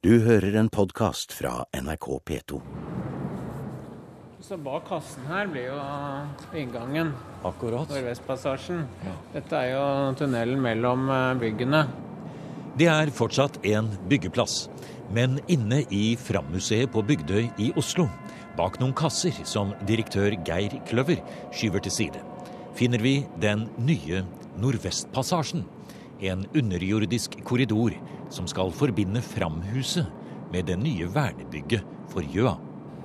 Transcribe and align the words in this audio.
Du 0.00 0.14
hører 0.24 0.54
en 0.56 0.70
podkast 0.72 1.34
fra 1.36 1.66
NRK 1.76 2.06
P2. 2.24 2.58
Så 4.40 4.56
bak 4.56 4.86
kassen 4.88 5.26
her 5.28 5.50
blir 5.52 5.66
jo 5.66 5.80
inngangen. 6.56 7.10
Akkurat. 7.44 7.90
Nordvestpassasjen. 7.92 8.86
Dette 9.34 9.58
er 9.58 9.74
jo 9.74 9.82
tunnelen 10.16 10.62
mellom 10.64 11.04
eh, 11.12 11.34
byggene. 11.42 11.82
Det 12.80 12.88
er 12.88 13.12
fortsatt 13.12 13.58
en 13.68 13.90
byggeplass, 14.08 14.70
men 15.12 15.36
inne 15.52 15.82
i 15.92 16.14
Fram-museet 16.16 16.88
på 16.94 17.04
Bygdøy 17.04 17.50
i 17.60 17.68
Oslo, 17.76 18.06
bak 18.56 18.80
noen 18.80 18.96
kasser 18.96 19.36
som 19.44 19.74
direktør 19.84 20.38
Geir 20.48 20.78
Kløver 20.88 21.20
skyver 21.52 21.84
til 21.84 21.96
side, 21.98 22.24
finner 22.72 23.04
vi 23.04 23.18
den 23.44 23.68
nye 23.84 24.24
Nordvestpassasjen. 24.64 25.66
En 26.20 26.44
underjordisk 26.54 27.38
korridor 27.48 27.94
som 28.30 28.48
skal 28.50 28.72
forbinde 28.76 29.22
Framhuset 29.24 30.08
med 30.52 30.66
det 30.68 30.76
nye 30.80 31.08
vernebygget 31.08 31.86
for 32.12 32.26
Gjøa. 32.26 32.56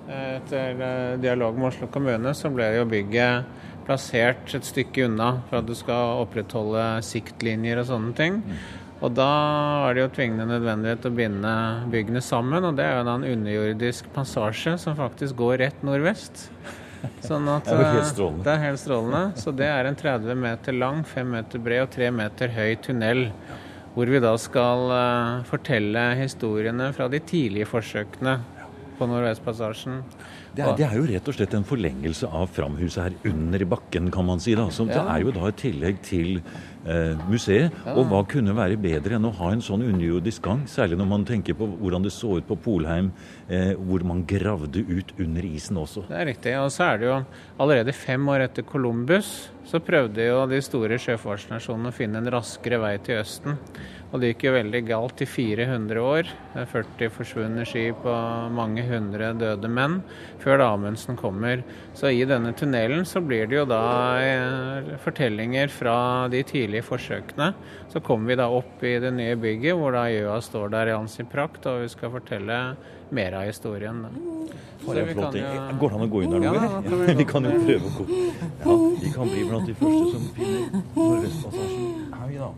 Etter 0.06 0.82
eh, 0.86 1.14
dialog 1.22 1.56
med 1.58 1.72
Oslo 1.72 1.88
kommune 1.90 2.34
så 2.38 2.52
ble 2.54 2.68
jo 2.76 2.86
bygget 2.90 3.48
plassert 3.86 4.54
et 4.58 4.66
stykke 4.66 5.08
unna 5.08 5.32
for 5.50 5.62
at 5.62 5.70
du 5.70 5.74
skal 5.78 6.22
opprettholde 6.26 6.84
siktlinjer 7.06 7.82
og 7.82 7.90
sånne 7.90 8.16
ting. 8.18 8.42
Og 9.04 9.12
da 9.18 9.30
er 9.90 9.96
det 9.96 10.06
jo 10.06 10.14
tvingende 10.16 10.48
nødvendighet 10.50 11.06
å 11.06 11.14
binde 11.14 11.54
byggene 11.92 12.22
sammen, 12.24 12.64
og 12.64 12.78
det 12.78 12.86
er 12.88 12.96
jo 12.96 13.06
en 13.12 13.28
underjordisk 13.28 14.08
passasje 14.16 14.78
som 14.82 14.98
faktisk 14.98 15.38
går 15.42 15.60
rett 15.66 15.84
nordvest. 15.86 16.48
Sånn 17.26 17.48
at, 17.52 17.68
Det 17.68 17.76
er 17.76 17.94
helt 17.98 18.10
eh. 18.12 18.44
Det 18.46 18.54
er 18.54 18.64
helt 18.64 18.82
strålende. 18.82 19.22
Så 19.42 19.54
det 19.56 19.70
er 19.70 19.90
en 19.90 19.98
30 20.00 20.36
meter 20.40 20.78
lang, 20.78 21.04
5 21.08 21.32
meter 21.38 21.64
bred 21.68 21.86
og 21.86 21.94
3 21.96 22.12
meter 22.16 22.54
høy 22.56 22.76
tunnel. 22.86 23.28
Hvor 23.96 24.12
vi 24.12 24.20
da 24.20 24.34
skal 24.42 24.92
eh, 24.92 25.44
fortelle 25.48 26.06
historiene 26.20 26.92
fra 26.96 27.08
de 27.12 27.22
tidlige 27.24 27.70
forsøkene 27.70 28.40
på 28.98 29.08
Nordvestpassasjen. 29.08 30.02
Det 30.56 30.64
er, 30.64 30.76
det 30.80 30.86
er 30.88 30.96
jo 31.00 31.08
rett 31.10 31.28
og 31.28 31.36
slett 31.36 31.56
en 31.58 31.68
forlengelse 31.68 32.30
av 32.30 32.48
Framhuset 32.56 33.02
her 33.04 33.32
under 33.32 33.66
bakken, 33.76 34.08
kan 34.14 34.28
man 34.28 34.40
si. 34.44 34.56
da. 34.56 34.70
Så 34.72 34.88
Det 34.88 35.02
er 35.02 35.26
jo 35.26 35.34
da 35.36 35.50
et 35.50 35.60
tillegg 35.60 36.00
til 36.06 36.38
eh, 36.40 37.26
museet. 37.30 37.76
Og 37.96 38.06
hva 38.12 38.22
kunne 38.30 38.56
være 38.56 38.80
bedre 38.80 39.18
enn 39.18 39.28
å 39.28 39.34
ha 39.40 39.52
en 39.52 39.64
sånn 39.66 39.84
underjordisk 39.86 40.46
gang? 40.48 40.64
Særlig 40.72 41.00
når 41.02 41.10
man 41.12 41.26
tenker 41.28 41.58
på 41.60 41.68
hvordan 41.74 42.06
det 42.06 42.14
så 42.16 42.38
ut 42.40 42.48
på 42.48 42.60
Polheim, 42.68 43.12
eh, 43.50 43.74
hvor 43.76 44.06
man 44.08 44.24
gravde 44.30 44.86
ut 44.86 45.12
under 45.20 45.50
isen 45.50 45.82
også. 45.82 46.08
Det 46.08 46.22
er 46.22 46.32
riktig. 46.32 46.56
Og 46.62 46.72
så 46.74 46.92
er 46.92 47.02
det 47.02 47.12
jo 47.12 47.20
allerede 47.66 47.96
fem 47.96 48.32
år 48.32 48.48
etter 48.48 48.68
Columbus 48.68 49.36
så 49.66 49.82
prøvde 49.82 50.28
jo 50.28 50.44
de 50.50 50.60
store 50.62 50.98
sjøfartsnasjonene 51.02 51.90
å 51.90 51.96
finne 51.96 52.22
en 52.22 52.32
raskere 52.34 52.78
vei 52.84 52.96
til 53.02 53.18
Østen. 53.24 53.58
Og 54.14 54.22
det 54.22 54.30
gikk 54.32 54.46
jo 54.46 54.54
veldig 54.56 54.82
galt 54.88 55.22
i 55.26 55.28
400 55.28 56.04
år. 56.06 56.30
Det 56.54 56.62
er 56.62 56.70
40 56.72 57.10
forsvunne 57.12 57.66
skip 57.68 58.06
og 58.08 58.54
mange 58.56 58.86
hundre 58.88 59.34
døde 59.36 59.72
menn 59.72 59.98
før 60.46 60.60
da 60.62 60.68
Amundsen 60.76 61.18
kommer. 61.18 61.64
Så 61.98 62.12
i 62.14 62.22
denne 62.30 62.52
tunnelen 62.58 63.02
så 63.10 63.18
blir 63.26 63.48
det 63.50 63.58
jo 63.58 63.66
da 63.66 63.82
eh, 64.22 64.92
fortellinger 65.04 65.72
fra 65.74 65.96
de 66.30 66.44
tidlige 66.46 66.86
forsøkene. 66.86 67.52
Så 67.90 68.00
kommer 68.06 68.30
vi 68.32 68.38
da 68.40 68.46
opp 68.54 68.84
i 68.86 68.96
det 69.02 69.12
nye 69.18 69.36
bygget 69.42 69.74
hvor 69.80 69.96
da 69.98 70.06
Gjøa 70.14 70.38
står 70.46 70.70
der 70.76 70.92
i 70.94 70.96
all 71.00 71.10
sin 71.10 71.26
prakt, 71.32 71.66
og 71.72 71.82
vi 71.86 71.90
skal 71.96 72.14
fortelle 72.14 72.60
mer 73.16 73.36
av 73.38 73.46
historien. 73.50 74.04
Så 74.86 74.94
en 74.94 75.08
vi 75.08 75.14
flott 75.16 75.24
kan 75.24 75.34
ting. 75.34 75.46
jo- 75.46 75.78
Går 75.82 75.90
det 75.90 75.98
an 75.98 76.06
å 76.06 76.12
gå 76.14 76.22
inn 76.26 76.32
der 76.36 76.44
nå? 76.46 76.54
Ja, 76.54 76.82
eller? 76.86 77.14
vi 77.22 77.26
kan 77.30 77.50
jo 77.50 77.54
prøve 77.66 77.90
å 77.90 77.96
gå. 77.98 78.06
Ja, 78.66 78.78
vi 79.02 79.12
kan 79.18 79.32
bli 79.34 79.46
blant 79.50 79.70
de 79.70 79.78
første 79.82 80.12
som 80.14 80.28
finner 80.38 80.84
Nordvestpassasjen. 80.96 82.14
Hei 82.22 82.38
da. 82.38 82.52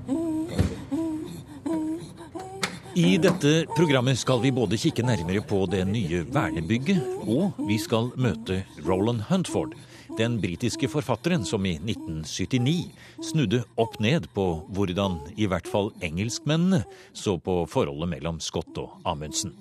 I 2.98 3.18
dette 3.22 3.68
programmet 3.78 4.18
skal 4.18 4.40
vi 4.42 4.50
både 4.50 4.78
kikke 4.82 5.04
nærmere 5.06 5.44
på 5.46 5.60
det 5.70 5.84
nye 5.86 6.24
vernebygget, 6.34 7.04
og 7.30 7.60
vi 7.68 7.76
skal 7.78 8.08
møte 8.18 8.64
Roland 8.88 9.22
Huntford, 9.28 9.76
den 10.18 10.40
britiske 10.42 10.90
forfatteren 10.90 11.46
som 11.46 11.68
i 11.70 11.76
1979 11.78 12.88
snudde 13.28 13.60
opp 13.78 14.00
ned 14.02 14.26
på 14.34 14.48
hvordan 14.74 15.20
i 15.38 15.46
hvert 15.46 15.70
fall 15.70 15.92
engelskmennene 16.02 16.82
så 17.14 17.36
på 17.38 17.60
forholdet 17.70 18.10
mellom 18.16 18.42
Scott 18.42 18.82
og 18.82 18.98
Amundsen. 19.06 19.54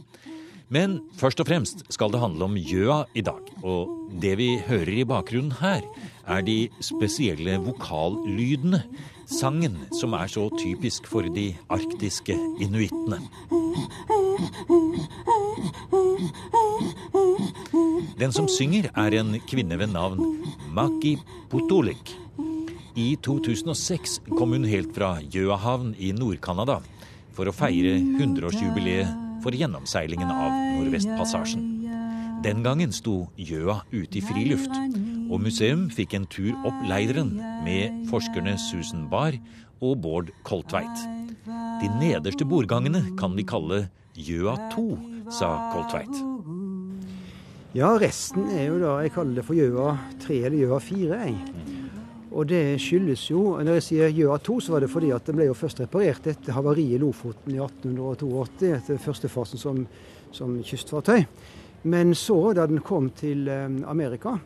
Men 0.72 1.02
først 1.20 1.42
og 1.44 1.50
fremst 1.50 1.84
skal 1.92 2.14
det 2.14 2.22
handle 2.22 2.48
om 2.48 2.56
Gjøa 2.56 3.02
i 3.12 3.22
dag. 3.26 3.52
Og 3.60 4.16
det 4.22 4.32
vi 4.40 4.48
hører 4.64 4.96
i 4.96 5.04
bakgrunnen 5.06 5.58
her, 5.60 5.84
er 6.24 6.40
de 6.42 6.70
spesielle 6.80 7.60
vokallydene. 7.68 8.80
Sangen 9.26 9.74
som 9.90 10.14
er 10.14 10.30
så 10.30 10.46
typisk 10.54 11.08
for 11.10 11.26
de 11.34 11.48
arktiske 11.72 12.36
inuittene. 12.62 13.18
Den 18.16 18.32
som 18.32 18.46
synger, 18.48 18.88
er 18.94 19.18
en 19.18 19.34
kvinne 19.50 19.78
ved 19.78 19.90
navn 19.92 20.22
Maki 20.72 21.16
Potolik. 21.50 22.14
I 22.96 23.16
2006 23.20 24.20
kom 24.38 24.54
hun 24.54 24.64
helt 24.64 24.94
fra 24.96 25.16
Gjøahavn 25.20 25.96
i 25.98 26.14
Nord-Canada 26.16 26.78
for 27.36 27.50
å 27.50 27.54
feire 27.54 27.98
100-årsjubileet 27.98 29.42
for 29.44 29.52
gjennomseilingen 29.58 30.30
av 30.30 30.54
Nordvestpassasjen. 30.78 31.66
Den 32.46 32.62
gangen 32.62 32.94
sto 32.94 33.26
Gjøa 33.36 33.82
ute 33.90 34.20
i 34.20 34.24
friluft, 34.24 34.72
og 35.26 35.42
museum 35.42 35.86
fikk 35.92 36.14
en 36.16 36.26
tur 36.30 36.54
opp 36.66 36.78
leiren 36.86 37.34
med 37.64 38.06
forskerne 38.10 38.56
Susan 38.60 39.06
Barr 39.10 39.36
og 39.82 39.98
Bård 40.04 40.32
Koltveit. 40.46 41.04
De 41.82 41.90
nederste 42.00 42.46
bordgangene 42.48 43.02
kan 43.18 43.34
vi 43.36 43.46
kalle 43.46 43.86
Gjøa 44.16 44.56
2, 44.72 44.86
sa 45.34 45.50
Koltveit. 45.74 46.22
Ja, 47.76 47.90
resten 48.00 48.46
er 48.54 48.70
jo 48.70 48.78
da 48.80 48.94
Jeg 49.04 49.12
kaller 49.12 49.36
det 49.36 49.44
for 49.44 49.58
Gjøa 49.58 49.90
3 50.22 50.38
eller 50.48 50.62
Gjøa 50.62 50.78
4. 50.80 51.18
Jeg. 51.26 51.34
Og 52.36 52.48
det 52.48 52.62
skyldes 52.80 53.26
jo 53.28 53.42
Når 53.60 53.78
jeg 53.78 53.84
sier 53.84 54.14
Gjøa 54.16 54.38
2, 54.40 54.56
så 54.64 54.72
var 54.72 54.84
det 54.84 54.90
fordi 54.92 55.12
at 55.12 55.28
den 55.28 55.36
ble 55.36 55.50
jo 55.50 55.58
først 55.58 55.82
reparert 55.84 56.26
etter 56.30 56.56
havariet 56.56 56.96
i 56.96 57.02
Lofoten 57.02 57.52
i 57.52 57.60
1882, 57.60 58.72
etter 58.78 59.02
første 59.02 59.28
fasen 59.28 59.60
som, 59.60 59.84
som 60.32 60.56
kystfartøy. 60.64 61.26
Men 61.86 62.14
så, 62.18 62.38
da 62.56 62.64
den 62.66 62.80
kom 62.82 63.10
til 63.14 63.46
eh, 63.52 63.68
Amerika, 63.86 64.38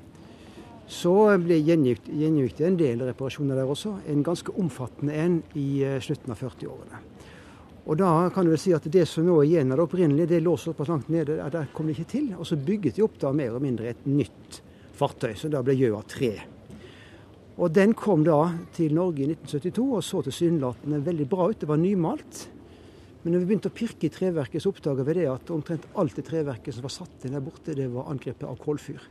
så 0.91 1.15
ble 1.39 1.61
gjengikk 1.63 2.61
en 2.67 2.77
del 2.79 3.05
reparasjoner 3.07 3.61
der 3.61 3.71
også. 3.71 3.95
En 4.11 4.25
ganske 4.27 4.55
omfattende 4.59 5.15
en 5.15 5.37
i 5.55 5.85
eh, 5.87 6.01
slutten 6.03 6.35
av 6.35 6.41
40-årene. 6.43 7.03
Og 7.91 7.97
da 7.99 8.11
kan 8.35 8.47
du 8.47 8.53
vel 8.53 8.61
si 8.61 8.75
at 8.77 8.85
det 8.93 9.07
som 9.09 9.25
nå 9.27 9.39
er 9.41 9.49
igjen 9.49 9.71
av 9.73 9.81
det 9.81 9.85
opprinnelige, 9.87 10.33
det 10.35 10.43
lå 10.45 10.57
såpass 10.59 10.91
langt 10.91 11.09
nede 11.11 11.39
at 11.43 11.55
der 11.55 11.71
kom 11.75 11.89
det 11.89 11.97
ikke 11.97 12.11
til. 12.13 12.27
Og 12.37 12.47
så 12.47 12.59
bygget 12.59 12.99
de 12.99 13.07
opp 13.07 13.21
da 13.23 13.31
mer 13.35 13.53
eller 13.53 13.65
mindre 13.65 13.91
et 13.91 14.03
nytt 14.07 14.61
fartøy, 14.99 15.33
som 15.39 15.53
da 15.55 15.63
ble 15.65 15.79
Gjøa 15.79 16.03
3. 16.11 16.33
Og 17.61 17.73
den 17.77 17.95
kom 17.99 18.23
da 18.27 18.41
til 18.75 18.95
Norge 18.97 19.25
i 19.25 19.31
1972 19.31 19.87
og 19.87 20.05
så 20.07 20.23
tilsynelatende 20.27 21.01
veldig 21.07 21.29
bra 21.31 21.49
ut. 21.51 21.61
Det 21.61 21.71
var 21.71 21.81
nymalt. 21.81 22.45
Men 23.23 23.35
når 23.35 23.43
vi 23.43 23.49
begynte 23.51 23.71
å 23.71 23.77
pirke 23.77 24.09
i 24.09 24.13
treverket, 24.13 24.63
så 24.63 24.73
oppdaga 24.73 25.05
vi 25.05 25.19
det 25.21 25.27
at 25.29 25.51
omtrent 25.53 25.89
alt 26.01 26.17
det 26.17 26.25
treverket 26.29 26.75
som 26.75 26.87
var 26.87 26.95
satt 26.95 27.27
inn 27.27 27.37
der 27.37 27.45
borte, 27.45 27.77
det 27.77 27.91
var 27.93 28.09
angrepet 28.13 28.49
av 28.49 28.57
kullfyr. 28.63 29.03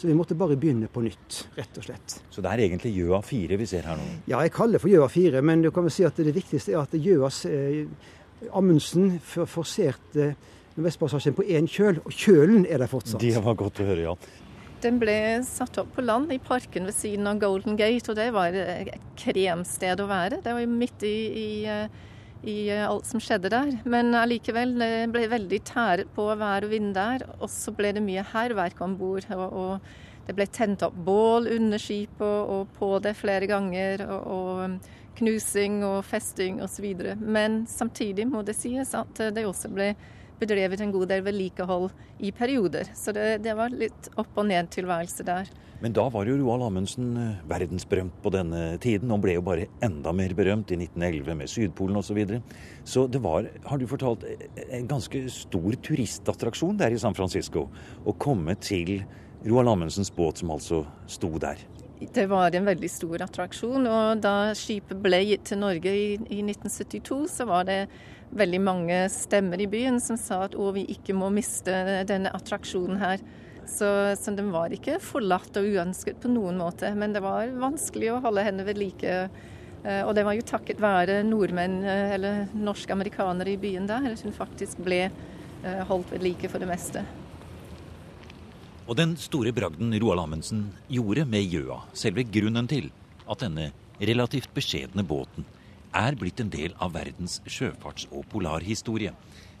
Så 0.00 0.08
vi 0.08 0.14
måtte 0.16 0.32
bare 0.32 0.56
begynne 0.56 0.86
på 0.88 1.02
nytt, 1.04 1.42
rett 1.58 1.74
og 1.76 1.84
slett. 1.84 2.14
Så 2.32 2.40
det 2.40 2.48
er 2.48 2.62
egentlig 2.64 2.94
Gjøa 2.96 3.18
4 3.20 3.58
vi 3.60 3.66
ser 3.68 3.84
her 3.84 3.98
nå. 4.00 4.06
Ja, 4.30 4.38
jeg 4.40 4.54
kaller 4.54 4.78
det 4.78 4.80
for 4.80 4.88
Gjøa 4.88 5.08
4, 5.12 5.42
men 5.44 5.60
du 5.60 5.68
kan 5.76 5.84
vel 5.84 5.92
si 5.92 6.06
at 6.08 6.16
det 6.16 6.32
viktigste 6.32 6.72
er 6.72 6.80
at 6.80 6.94
Gjøas 6.96 7.42
eh, 7.50 7.82
Amundsen 8.56 9.18
forserte 9.20 10.30
Nordvestpassasjen 10.78 11.36
på 11.36 11.44
én 11.52 11.68
kjøl, 11.68 12.00
og 12.00 12.16
kjølen 12.16 12.64
er 12.64 12.80
der 12.80 12.88
fortsatt. 12.88 13.20
Det 13.20 13.42
var 13.44 13.58
godt 13.60 13.82
å 13.82 13.90
høre, 13.90 14.06
ja. 14.06 14.14
Den 14.80 14.96
ble 15.02 15.18
satt 15.44 15.76
opp 15.82 15.90
på 15.98 16.06
land 16.06 16.32
i 16.32 16.40
parken 16.40 16.88
ved 16.88 16.96
siden 16.96 17.28
av 17.28 17.42
Golden 17.42 17.76
Gate, 17.76 18.08
og 18.08 18.16
det 18.16 18.30
var 18.32 18.56
et 18.56 18.94
kremsted 19.20 20.00
å 20.00 20.08
være. 20.08 20.40
Det 20.40 20.56
var 20.56 20.64
jo 20.64 20.70
midt 20.72 21.04
i, 21.04 21.16
i, 21.28 21.50
eh, 21.68 22.00
i 22.42 22.70
eh, 22.70 22.86
alt 22.86 23.08
som 23.08 23.22
skjedde 23.22 23.50
der. 23.52 23.72
Men 23.88 24.14
allikevel, 24.16 24.76
det 24.80 25.10
ble 25.14 25.26
veldig 25.30 25.60
tæret 25.68 26.12
på 26.16 26.28
vær 26.40 26.66
og 26.66 26.72
vind 26.72 26.94
der. 26.96 27.26
Og 27.40 27.50
så 27.52 27.74
ble 27.76 27.92
det 27.96 28.04
mye 28.04 28.24
hærverk 28.32 28.80
om 28.84 28.96
bord. 29.00 29.28
Og, 29.36 29.46
og 29.50 30.26
det 30.28 30.36
ble 30.38 30.46
tent 30.52 30.84
opp 30.86 30.96
bål 31.06 31.50
under 31.56 31.80
skipet 31.80 32.24
og, 32.24 32.54
og 32.54 32.74
på 32.78 32.94
det 33.04 33.16
flere 33.18 33.50
ganger. 33.50 34.06
Og, 34.08 34.32
og 34.36 34.96
knusing 35.20 35.82
og 35.84 36.00
festing 36.08 36.62
osv. 36.64 36.94
Men 37.20 37.64
samtidig 37.68 38.26
må 38.28 38.44
det 38.46 38.56
sies 38.56 38.94
at 38.96 39.20
det 39.34 39.44
også 39.46 39.72
ble 39.72 39.92
bedrevet 40.40 40.80
en 40.80 40.92
god 40.94 41.10
del 41.10 41.24
vedlikehold 41.26 41.90
i 42.24 42.32
perioder. 42.32 42.88
Så 42.96 43.12
det, 43.12 43.42
det 43.44 43.56
var 43.58 43.74
litt 43.74 44.08
opp 44.20 44.38
og 44.40 44.48
ned-tilværelse 44.48 45.26
der. 45.28 45.50
Men 45.80 45.94
da 45.96 46.04
var 46.12 46.28
jo 46.28 46.36
Roald 46.36 46.66
Amundsen 46.66 47.14
eh, 47.16 47.40
verdensberømt 47.48 48.18
på 48.20 48.32
denne 48.34 48.76
tiden, 48.84 49.12
og 49.14 49.22
ble 49.24 49.38
jo 49.38 49.44
bare 49.44 49.68
enda 49.84 50.12
mer 50.16 50.34
berømt 50.36 50.72
i 50.74 50.76
1911 50.76 51.38
med 51.40 51.52
Sydpolen 51.52 51.96
osv. 51.96 52.10
Så, 52.10 52.16
videre. 52.18 52.42
så 52.84 53.06
det 53.08 53.22
var, 53.24 53.48
har 53.64 53.78
du 53.78 53.86
fortalt, 53.88 54.26
en 54.68 54.88
ganske 54.90 55.24
stor 55.32 55.78
turistattraksjon 55.86 56.80
der 56.80 56.92
i 56.92 57.00
San 57.00 57.16
Francisco 57.16 57.68
å 58.04 58.16
komme 58.20 58.58
til 58.60 58.98
Roald 59.46 59.72
Amundsens 59.72 60.12
båt 60.12 60.42
som 60.42 60.52
altså 60.52 60.84
sto 61.08 61.32
der. 61.40 61.62
Det 62.00 62.26
var 62.28 62.54
en 62.56 62.64
veldig 62.64 62.88
stor 62.88 63.22
attraksjon. 63.26 63.86
og 63.86 64.22
Da 64.24 64.52
skipet 64.56 65.00
ble 65.00 65.20
gitt 65.24 65.48
til 65.50 65.60
Norge 65.60 65.92
i, 65.92 66.14
i 66.16 66.40
1972, 66.44 67.20
så 67.28 67.48
var 67.48 67.68
det 67.68 67.82
veldig 68.36 68.60
mange 68.62 68.98
stemmer 69.12 69.60
i 69.60 69.68
byen 69.68 70.00
som 70.00 70.16
sa 70.20 70.44
at 70.46 70.56
å, 70.56 70.70
vi 70.76 70.86
ikke 70.92 71.16
må 71.16 71.28
miste 71.34 72.04
denne 72.08 72.32
attraksjonen 72.36 73.00
her. 73.00 73.24
Så, 73.70 73.88
så, 74.18 74.34
den 74.34 74.50
var 74.52 74.72
ikke 74.74 74.98
forlatt 75.02 75.54
og 75.60 75.68
uønsket 75.70 76.18
på 76.22 76.30
noen 76.32 76.58
måte. 76.60 76.90
Men 76.98 77.14
det 77.14 77.22
var 77.24 77.52
vanskelig 77.60 78.10
å 78.12 78.20
holde 78.24 78.44
henne 78.44 78.66
ved 78.66 78.80
like. 78.80 79.14
Eh, 79.84 80.02
og 80.04 80.12
det 80.16 80.26
var 80.26 80.36
jo 80.36 80.44
takket 80.44 80.82
være 80.82 81.20
nordmenn 81.24 81.80
eh, 81.84 82.14
eller 82.16 82.50
norske 82.52 82.92
amerikanere 82.92 83.54
i 83.54 83.60
byen 83.60 83.88
der 83.88 84.10
at 84.10 84.24
hun 84.26 84.34
faktisk 84.36 84.82
ble 84.84 85.06
eh, 85.06 85.82
holdt 85.88 86.12
ved 86.12 86.26
like 86.26 86.50
for 86.52 86.60
det 86.60 86.68
meste. 86.68 87.04
Og 88.90 88.98
den 88.98 89.14
store 89.20 89.54
bragden 89.54 89.94
Roald 90.02 90.24
Amundsen 90.24 90.66
gjorde 90.90 91.24
med 91.30 91.46
Gjøa, 91.46 91.78
selve 91.94 92.26
grunnen 92.26 92.66
til 92.68 92.90
at 93.30 93.44
denne 93.44 93.70
relativt 94.02 94.50
beskjedne 94.56 95.04
båten 95.06 95.46
er 95.96 96.16
blitt 96.18 96.40
en 96.42 96.50
del 96.50 96.74
av 96.82 96.94
verdens 96.94 97.38
sjøfarts- 97.46 98.08
og 98.10 98.26
polarhistorie, 98.32 99.12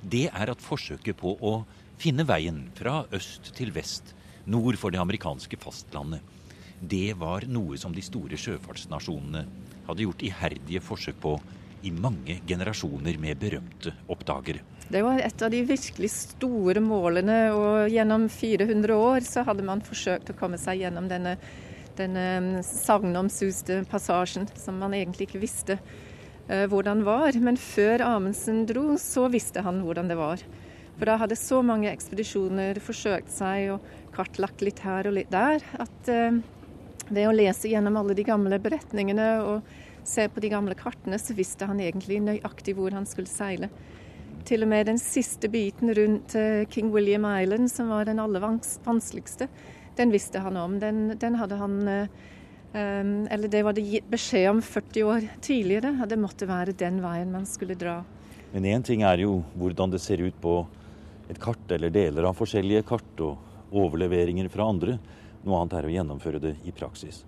det 0.02 0.28
er 0.30 0.50
at 0.52 0.62
forsøket 0.62 1.18
på 1.20 1.36
å 1.36 1.60
finne 2.00 2.24
veien 2.24 2.64
fra 2.78 3.02
øst 3.12 3.52
til 3.56 3.72
vest, 3.76 4.14
nord 4.48 4.78
for 4.80 4.92
det 4.92 5.00
amerikanske 5.02 5.58
fastlandet, 5.60 6.24
det 6.80 7.12
var 7.20 7.44
noe 7.44 7.76
som 7.76 7.92
de 7.92 8.00
store 8.00 8.38
sjøfartsnasjonene 8.40 9.42
hadde 9.84 10.04
gjort 10.06 10.22
iherdige 10.24 10.80
forsøk 10.80 11.18
på 11.20 11.34
i 11.84 11.92
mange 11.92 12.38
generasjoner 12.48 13.18
med 13.20 13.40
berømte 13.40 13.92
oppdagere. 14.12 14.62
Det 14.90 15.02
var 15.04 15.20
et 15.22 15.42
av 15.44 15.52
de 15.52 15.60
virkelig 15.68 16.10
store 16.12 16.80
målene, 16.82 17.38
og 17.54 17.92
gjennom 17.92 18.26
400 18.32 18.96
år 18.96 19.26
så 19.28 19.44
hadde 19.46 19.64
man 19.66 19.84
forsøkt 19.84 20.32
å 20.32 20.38
komme 20.40 20.58
seg 20.60 20.82
gjennom 20.82 21.06
denne, 21.10 21.36
denne 22.00 22.24
mm, 22.42 22.48
sagnomsuste 22.66 23.84
passasjen, 23.92 24.48
som 24.58 24.80
man 24.82 24.96
egentlig 24.96 25.28
ikke 25.28 25.44
visste 25.44 25.78
uh, 25.78 26.64
hvordan 26.72 27.04
var. 27.06 27.38
Men 27.38 27.60
før 27.60 28.02
Amundsen 28.08 28.64
dro, 28.68 28.96
så 29.00 29.28
visste 29.32 29.62
han 29.64 29.84
hvordan 29.84 30.10
det 30.10 30.18
var. 30.18 30.42
For 31.00 31.08
da 31.08 31.14
hadde 31.16 31.36
så 31.40 31.62
mange 31.64 31.88
ekspedisjoner 31.88 32.76
forsøkt 32.84 33.30
seg 33.32 33.70
og 33.72 33.84
kartlagt 34.12 34.60
litt 34.60 34.82
her 34.84 35.06
og 35.08 35.14
litt 35.16 35.30
der, 35.32 35.62
at 35.80 36.08
uh, 36.12 36.40
ved 37.08 37.24
å 37.24 37.32
lese 37.32 37.70
gjennom 37.70 37.94
alle 37.96 38.12
de 38.18 38.24
gamle 38.28 38.58
beretningene 38.60 39.28
og 39.40 39.70
se 40.04 40.26
på 40.28 40.42
de 40.44 40.50
gamle 40.52 40.74
kartene, 40.76 41.16
så 41.16 41.32
visste 41.38 41.64
han 41.70 41.80
egentlig 41.80 42.18
nøyaktig 42.20 42.74
hvor 42.76 42.92
han 42.92 43.08
skulle 43.08 43.32
seile. 43.32 43.70
Til 44.44 44.66
og 44.66 44.68
med 44.68 44.90
den 44.90 45.00
siste 45.00 45.48
biten 45.48 45.88
rundt 45.96 46.34
uh, 46.36 46.66
King 46.68 46.90
William 46.92 47.24
Island, 47.30 47.70
som 47.72 47.88
var 47.88 48.04
den 48.04 48.20
aller 48.20 48.44
vanskeligste, 48.44 49.48
den 49.96 50.12
visste 50.12 50.42
han 50.44 50.58
om. 50.60 50.74
Den, 50.82 51.14
den 51.20 51.38
hadde 51.40 51.56
han 51.62 51.78
um, 51.80 53.14
Eller 53.32 53.48
det 53.48 53.62
var 53.64 53.72
det 53.72 53.86
gitt 53.88 54.12
beskjed 54.12 54.50
om 54.50 54.60
40 54.60 55.08
år 55.14 55.24
tidligere, 55.40 55.94
at 56.04 56.12
det 56.12 56.20
måtte 56.20 56.48
være 56.48 56.76
den 56.76 57.00
veien 57.00 57.32
man 57.32 57.48
skulle 57.48 57.78
dra. 57.80 58.02
Men 58.52 58.68
én 58.68 58.84
ting 58.84 59.00
er 59.06 59.24
jo 59.24 59.40
hvordan 59.56 59.96
det 59.96 60.02
ser 60.04 60.20
ut 60.20 60.36
på 60.44 60.58
et 61.30 61.40
kart 61.40 61.72
eller 61.72 61.92
deler 61.94 62.26
av 62.28 62.38
forskjellige 62.38 62.86
kart 62.90 63.24
og 63.24 63.74
overleveringer 63.76 64.50
fra 64.52 64.66
andre. 64.70 64.98
Noe 65.46 65.60
annet 65.60 65.76
er 65.78 65.86
å 65.88 65.92
gjennomføre 65.94 66.42
det 66.42 66.56
i 66.68 66.74
praksis. 66.74 67.22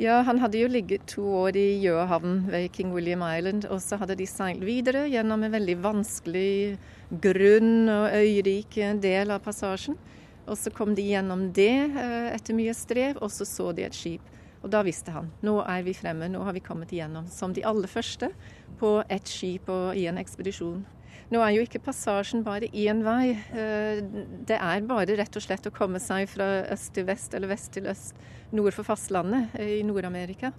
Ja, 0.00 0.22
han 0.24 0.38
hadde 0.40 0.62
jo 0.62 0.68
ligget 0.70 1.02
to 1.12 1.26
år 1.42 1.58
i 1.60 1.82
Gjøhavn 1.82 2.46
ved 2.48 2.70
King 2.72 2.94
William 2.94 3.20
Island, 3.26 3.66
og 3.68 3.82
så 3.84 3.98
hadde 4.00 4.16
de 4.16 4.24
seilt 4.28 4.62
videre 4.64 5.02
gjennom 5.12 5.42
en 5.44 5.52
veldig 5.52 5.76
vanskelig, 5.84 6.78
grunn 7.20 7.90
og 7.90 8.14
øyrik 8.16 8.78
del 9.02 9.34
av 9.34 9.42
passasjen. 9.44 9.98
Og 10.46 10.56
så 10.56 10.72
kom 10.72 10.94
de 10.96 11.04
gjennom 11.04 11.50
det 11.52 11.74
eh, 11.90 12.30
etter 12.32 12.56
mye 12.56 12.72
strev, 12.74 13.20
og 13.20 13.28
så 13.34 13.44
så 13.44 13.72
de 13.76 13.84
et 13.84 13.96
skip. 13.96 14.24
Og 14.64 14.72
da 14.72 14.80
visste 14.84 15.12
han 15.12 15.28
nå 15.44 15.58
er 15.64 15.84
vi 15.84 15.92
fremme, 15.96 16.28
nå 16.32 16.40
har 16.46 16.56
vi 16.56 16.64
kommet 16.64 16.92
igjennom. 16.96 17.28
Som 17.28 17.52
de 17.56 17.64
aller 17.68 17.90
første 17.90 18.30
på 18.80 19.02
ett 19.08 19.28
skip 19.28 19.68
og 19.68 19.96
i 20.00 20.06
en 20.08 20.20
ekspedisjon. 20.20 20.80
Nå 21.30 21.38
er 21.44 21.54
jo 21.54 21.62
ikke 21.62 21.82
passasjen 21.84 22.42
bare 22.42 22.66
én 22.74 23.04
vei. 23.06 23.36
Eh, 23.54 24.02
det 24.48 24.58
er 24.58 24.86
bare 24.88 25.14
rett 25.20 25.36
og 25.38 25.44
slett 25.44 25.68
å 25.68 25.74
komme 25.74 26.02
seg 26.02 26.26
fra 26.32 26.48
øst 26.74 26.90
til 26.96 27.06
vest 27.06 27.34
eller 27.38 27.52
vest 27.52 27.70
til 27.76 27.86
øst 27.90 28.18
nord 28.50 28.74
for 28.74 28.88
fastlandet 28.88 29.54
i 29.62 29.84
Nord-Amerika. 29.86 30.50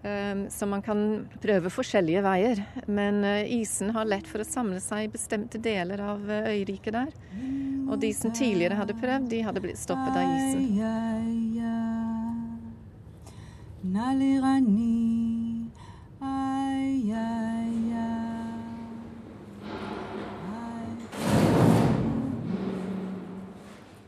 Eh, 0.00 0.48
så 0.48 0.68
man 0.68 0.80
kan 0.86 1.28
prøve 1.42 1.72
forskjellige 1.72 2.22
veier. 2.24 2.62
Men 2.88 3.20
eh, 3.28 3.52
isen 3.58 3.92
har 3.92 4.08
lett 4.08 4.28
for 4.30 4.40
å 4.40 4.48
samle 4.48 4.80
seg 4.80 5.04
i 5.04 5.12
bestemte 5.12 5.60
deler 5.60 6.00
av 6.00 6.24
øyriket 6.24 6.96
der. 6.96 7.12
Og 7.86 8.00
de 8.00 8.14
som 8.16 8.32
tidligere 8.32 8.78
hadde 8.80 8.96
prøvd, 8.96 9.28
de 9.34 9.42
hadde 9.44 9.62
blitt 9.62 9.82
stoppet 9.82 10.16
av 10.16 10.24
isen. 10.24 10.64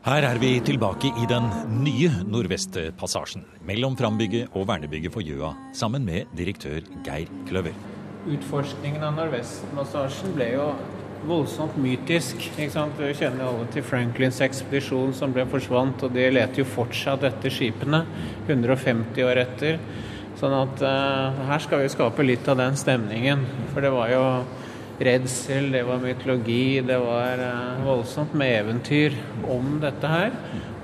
Her 0.08 0.24
er 0.24 0.38
vi 0.40 0.54
tilbake 0.64 1.10
i 1.20 1.26
den 1.28 1.50
nye 1.84 2.08
Nordvestpassasjen 2.24 3.42
mellom 3.68 3.92
Frambygget 3.98 4.54
og 4.56 4.62
vernebygget 4.70 5.12
for 5.12 5.20
Gjøa, 5.20 5.50
sammen 5.76 6.06
med 6.06 6.30
direktør 6.38 6.78
Geir 7.04 7.28
Kløver. 7.50 7.74
Utforskningen 8.24 9.04
av 9.04 9.18
Nordvestpassasjen 9.18 10.32
ble 10.32 10.46
jo 10.54 10.70
voldsomt 11.28 11.76
mytisk. 11.84 12.40
ikke 12.54 12.70
sant? 12.72 12.96
Vi 12.96 13.10
kjenner 13.18 13.50
alle 13.50 13.66
til 13.74 13.84
Franklins 13.84 14.40
ekspedisjon 14.46 15.12
som 15.18 15.34
ble 15.36 15.44
forsvant, 15.52 16.06
og 16.08 16.16
de 16.16 16.24
leter 16.32 16.62
jo 16.62 16.70
fortsatt 16.72 17.28
etter 17.28 17.52
skipene 17.52 18.00
150 18.46 19.28
år 19.28 19.42
etter. 19.44 19.76
Sånn 20.40 20.56
at 20.56 20.86
uh, 20.88 21.44
her 21.50 21.60
skal 21.60 21.84
vi 21.84 21.92
skape 21.92 22.24
litt 22.24 22.48
av 22.48 22.56
den 22.62 22.80
stemningen. 22.80 23.44
For 23.74 23.84
det 23.84 23.92
var 23.92 24.08
jo 24.14 24.24
redsel, 24.98 25.70
det 25.72 25.84
var 25.86 26.00
mytologi, 26.02 26.80
det 26.86 26.98
var 26.98 27.42
uh, 27.42 27.82
voldsomt 27.86 28.34
med 28.38 28.54
eventyr 28.60 29.16
om 29.50 29.78
dette 29.82 30.10
her. 30.10 30.32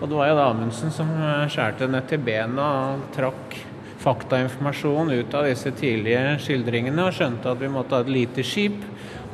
Og 0.00 0.08
det 0.08 0.18
var 0.18 0.30
jo 0.30 0.36
da 0.38 0.48
Amundsen 0.52 0.92
som 0.94 1.10
uh, 1.18 1.46
skjærte 1.50 1.88
ned 1.90 2.06
til 2.10 2.22
bena 2.24 2.68
og 2.94 3.08
trakk 3.16 3.58
faktainformasjon 4.04 5.14
ut 5.14 5.34
av 5.34 5.48
disse 5.48 5.72
tidlige 5.78 6.36
skildringene 6.44 7.06
og 7.06 7.16
skjønte 7.16 7.54
at 7.54 7.62
vi 7.62 7.72
måtte 7.72 7.96
ha 7.96 8.04
et 8.04 8.12
lite 8.12 8.44
skip, 8.46 8.82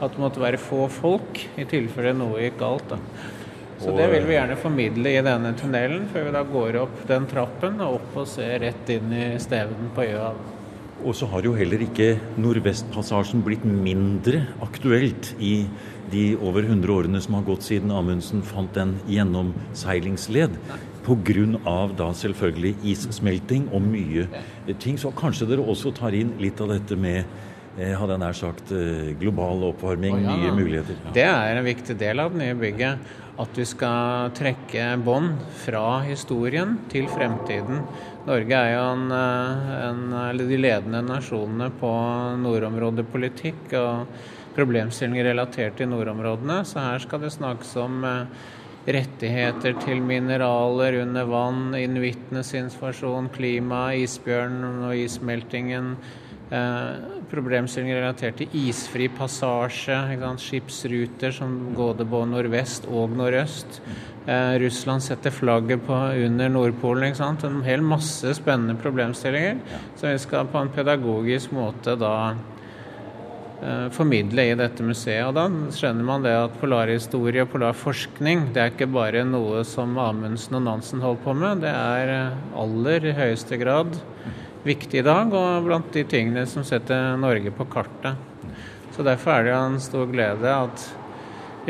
at 0.00 0.14
det 0.14 0.22
måtte 0.22 0.42
være 0.42 0.60
få 0.62 0.86
folk 0.92 1.42
i 1.58 1.66
tilfelle 1.68 2.14
noe 2.16 2.40
gikk 2.44 2.60
galt. 2.62 2.94
da. 2.94 3.00
Så 3.80 3.96
det 3.96 4.10
vil 4.12 4.26
vi 4.28 4.34
gjerne 4.34 4.58
formidle 4.60 5.12
i 5.16 5.20
denne 5.24 5.54
tunnelen, 5.56 6.04
før 6.12 6.26
vi 6.26 6.32
da 6.34 6.42
går 6.44 6.76
opp 6.82 6.98
den 7.08 7.26
trappen 7.30 7.80
og 7.80 7.96
opp 7.96 8.18
og 8.22 8.26
ser 8.28 8.58
rett 8.60 8.92
inn 8.92 9.12
i 9.16 9.28
steven 9.40 9.88
på 9.96 10.04
Gjøa. 10.04 10.32
Og 11.00 11.14
så 11.16 11.26
har 11.32 11.46
jo 11.46 11.54
heller 11.56 11.80
ikke 11.84 12.12
Nordvestpassasjen 12.40 13.40
blitt 13.44 13.64
mindre 13.64 14.42
aktuelt 14.64 15.32
i 15.40 15.64
de 16.12 16.24
over 16.36 16.66
100 16.66 16.92
årene 16.92 17.20
som 17.22 17.38
har 17.38 17.46
gått 17.46 17.64
siden 17.64 17.92
Amundsen 17.94 18.42
fant 18.44 18.76
en 18.80 18.96
gjennomseilingsled. 19.08 20.58
Pga. 21.00 21.86
da 21.96 22.10
selvfølgelig 22.14 22.74
issmelting 22.84 23.68
og 23.72 23.82
mye 23.82 24.26
ting. 24.78 24.98
Så 25.00 25.10
kanskje 25.16 25.48
dere 25.48 25.64
også 25.64 25.94
tar 25.96 26.14
inn 26.14 26.34
litt 26.38 26.60
av 26.60 26.74
dette 26.74 26.96
med 26.96 27.24
eh, 27.78 27.96
hadde 27.96 28.14
jeg 28.14 28.22
nær 28.22 28.36
sagt 28.36 28.70
eh, 28.76 29.16
global 29.18 29.64
oppvarming, 29.72 30.20
oh, 30.20 30.22
ja. 30.22 30.36
nye 30.36 30.52
muligheter. 30.54 31.00
Ja. 31.06 31.14
Det 31.16 31.26
er 31.30 31.56
en 31.56 31.66
viktig 31.66 31.96
del 31.98 32.20
av 32.20 32.34
det 32.34 32.44
nye 32.44 32.60
bygget. 32.60 33.10
At 33.40 33.56
vi 33.56 33.64
skal 33.64 34.34
trekke 34.36 34.90
bånd 35.00 35.40
fra 35.62 36.02
historien 36.04 36.76
til 36.92 37.08
fremtiden. 37.08 37.86
Norge 38.30 38.54
er 38.54 38.76
jo 38.76 38.82
en, 38.92 39.08
eh, 39.10 39.70
en, 39.88 40.38
de 40.38 40.58
ledende 40.60 41.00
nasjonene 41.02 41.66
på 41.80 41.90
nordområdepolitikk 42.38 43.74
og 43.80 44.12
problemstillinger 44.54 45.32
relatert 45.32 45.76
til 45.80 45.90
nordområdene, 45.90 46.60
så 46.66 46.84
her 46.84 47.02
skal 47.02 47.24
det 47.24 47.32
snakkes 47.34 47.72
om 47.82 48.04
eh, 48.06 48.46
rettigheter 48.86 49.74
til 49.82 49.98
mineraler 50.06 51.00
under 51.02 51.26
vann, 51.26 51.74
inuittenes 51.74 52.54
informasjon, 52.60 53.32
klima, 53.34 53.88
isbjørn 53.98 54.62
og 54.86 54.94
issmeltingen. 54.94 55.96
Eh, 56.50 56.94
problemstillinger 57.30 58.00
relatert 58.00 58.40
til 58.40 58.54
isfri 58.58 59.06
passasje, 59.14 59.94
skipsruter 60.42 61.30
som 61.30 61.52
går 61.76 62.02
både 62.02 62.26
nordvest 62.26 62.88
og 62.90 63.14
nordøst. 63.14 63.78
Eh, 64.26 64.58
Russland 64.58 65.02
setter 65.02 65.30
flagget 65.30 65.86
på, 65.86 65.94
under 66.26 66.48
Nordpolen. 66.48 67.14
En 67.14 67.62
hel 67.62 67.80
masse 67.80 68.34
spennende 68.34 68.74
problemstillinger 68.74 69.60
ja. 69.62 69.78
som 69.96 70.10
vi 70.10 70.18
skal 70.18 70.50
på 70.50 70.58
en 70.58 70.72
pedagogisk 70.74 71.54
måte 71.54 71.94
da 71.94 72.34
eh, 73.62 73.86
formidle 73.94 74.50
i 74.50 74.58
dette 74.58 74.82
museet. 74.82 75.22
Og 75.28 75.38
da 75.38 75.46
skjønner 75.70 76.02
man 76.02 76.26
det 76.26 76.34
at 76.34 76.58
polarhistorie 76.58 77.46
og 77.46 77.54
polarforskning 77.54 78.50
det 78.50 78.64
er 78.64 78.74
ikke 78.74 78.90
bare 78.90 79.22
noe 79.22 79.62
som 79.62 79.94
Amundsen 80.02 80.58
og 80.58 80.66
Nansen 80.66 81.06
holdt 81.06 81.22
på 81.22 81.38
med, 81.38 81.62
det 81.62 81.70
er 81.70 82.14
eh, 82.18 82.44
aller 82.58 83.06
i 83.06 83.14
høyeste 83.22 83.62
grad 83.62 84.02
viktig 84.66 85.00
i 85.00 85.06
dag, 85.06 85.32
og 85.32 85.66
blant 85.66 85.92
de 85.94 86.04
tingene 86.08 86.46
som 86.48 86.64
setter 86.66 87.16
Norge 87.20 87.52
på 87.54 87.66
kartet. 87.72 88.16
Så 88.94 89.04
Derfor 89.06 89.38
er 89.38 89.46
det 89.46 89.54
en 89.56 89.78
stor 89.80 90.08
glede 90.10 90.50
at 90.50 90.88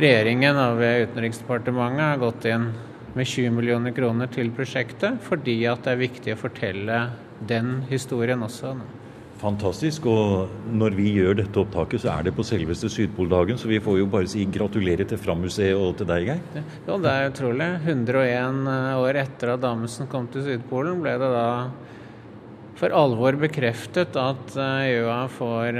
Regjeringen 0.00 0.56
ved 0.78 1.08
Utenriksdepartementet 1.10 2.04
har 2.04 2.20
gått 2.22 2.46
inn 2.46 2.68
med 3.16 3.26
20 3.26 3.50
millioner 3.56 3.92
kroner 3.92 4.30
til 4.30 4.52
prosjektet 4.54 5.18
fordi 5.26 5.56
at 5.66 5.82
det 5.82 5.92
er 5.92 6.00
viktig 6.04 6.34
å 6.36 6.38
fortelle 6.38 7.00
den 7.50 7.80
historien 7.90 8.42
også. 8.46 8.76
Fantastisk. 9.40 10.06
Og 10.06 10.72
når 10.76 10.94
vi 10.98 11.10
gjør 11.16 11.38
dette 11.40 11.62
opptaket, 11.62 12.04
så 12.04 12.12
er 12.12 12.28
det 12.28 12.34
på 12.36 12.44
selveste 12.46 12.90
Sydpoldagen, 12.92 13.58
så 13.58 13.70
vi 13.70 13.80
får 13.82 13.98
jo 13.98 14.08
bare 14.12 14.28
si 14.30 14.44
gratulerer 14.52 15.08
til 15.08 15.20
Fram-museet 15.20 15.74
og 15.74 15.94
til 15.98 16.10
deg, 16.10 16.28
Geir. 16.28 16.66
Ja, 16.86 16.98
det 17.00 17.12
er 17.12 17.30
utrolig. 17.32 17.70
101 17.80 18.68
år 19.00 19.20
etter 19.24 19.54
at 19.56 19.64
Amundsen 19.66 20.10
kom 20.12 20.28
til 20.30 20.44
Sydpolen, 20.44 21.00
ble 21.02 21.16
det 21.18 21.32
da 21.34 21.46
for 22.80 22.94
alvor 22.96 23.36
bekreftet 23.36 24.16
at 24.16 24.54
Gjøa 24.56 25.20
får 25.36 25.78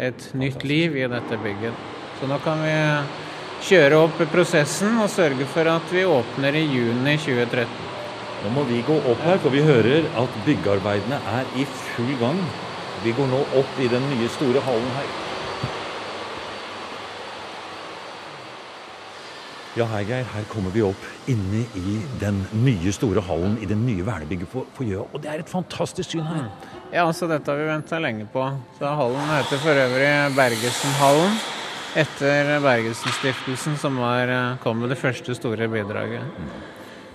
et 0.00 0.30
nytt 0.40 0.64
liv 0.64 0.96
i 0.96 1.08
dette 1.12 1.38
bygget. 1.42 1.76
Så 2.20 2.28
nå 2.28 2.38
kan 2.44 2.62
vi 2.64 2.72
kjøre 3.68 4.00
opp 4.06 4.22
prosessen 4.32 4.96
og 5.02 5.12
sørge 5.12 5.44
for 5.52 5.68
at 5.68 5.92
vi 5.92 6.06
åpner 6.08 6.56
i 6.56 6.64
juni 6.64 7.18
2013. 7.20 7.68
Nå 8.40 8.52
må 8.54 8.64
vi 8.70 8.80
gå 8.86 8.96
opp 9.12 9.20
her, 9.26 9.36
for 9.42 9.52
vi 9.52 9.60
hører 9.60 10.08
at 10.16 10.38
byggearbeidene 10.46 11.20
er 11.36 11.56
i 11.60 11.66
full 11.68 12.14
gang. 12.22 12.40
Vi 13.04 13.12
går 13.16 13.28
nå 13.28 13.44
opp 13.60 13.80
i 13.80 13.88
den 13.92 14.06
nye 14.14 14.28
store 14.32 14.64
hallen 14.64 14.94
her. 14.96 15.29
Ja, 19.80 19.86
hei 19.88 20.02
Geir, 20.04 20.26
her 20.28 20.44
kommer 20.50 20.68
vi 20.74 20.82
opp 20.84 21.28
inne 21.30 21.62
i 21.78 21.92
den 22.20 22.42
nye 22.66 22.90
store 22.92 23.22
hallen 23.24 23.54
i 23.64 23.68
det 23.68 23.78
nye 23.80 24.02
vernebygget 24.04 24.50
på, 24.52 24.66
på 24.76 24.84
Gjøa. 24.84 25.06
Og 25.08 25.22
det 25.24 25.30
er 25.32 25.40
et 25.40 25.48
fantastisk 25.48 26.10
syn 26.12 26.26
her. 26.26 26.50
Ja, 26.92 27.06
altså 27.06 27.24
dette 27.30 27.48
har 27.48 27.56
vi 27.56 27.68
venta 27.70 28.00
lenge 28.02 28.26
på. 28.28 28.42
Så 28.76 28.90
Hallen 28.98 29.30
heter 29.30 29.62
for 29.62 29.80
øvrig 29.80 30.10
Bergesenhallen. 30.36 31.38
Etter 32.02 32.50
Bergesen-stiftelsen, 32.60 33.78
som 33.80 33.96
var, 34.02 34.34
kom 34.60 34.82
med 34.82 34.92
det 34.92 34.98
første 35.00 35.32
store 35.38 35.70
bidraget. 35.72 36.44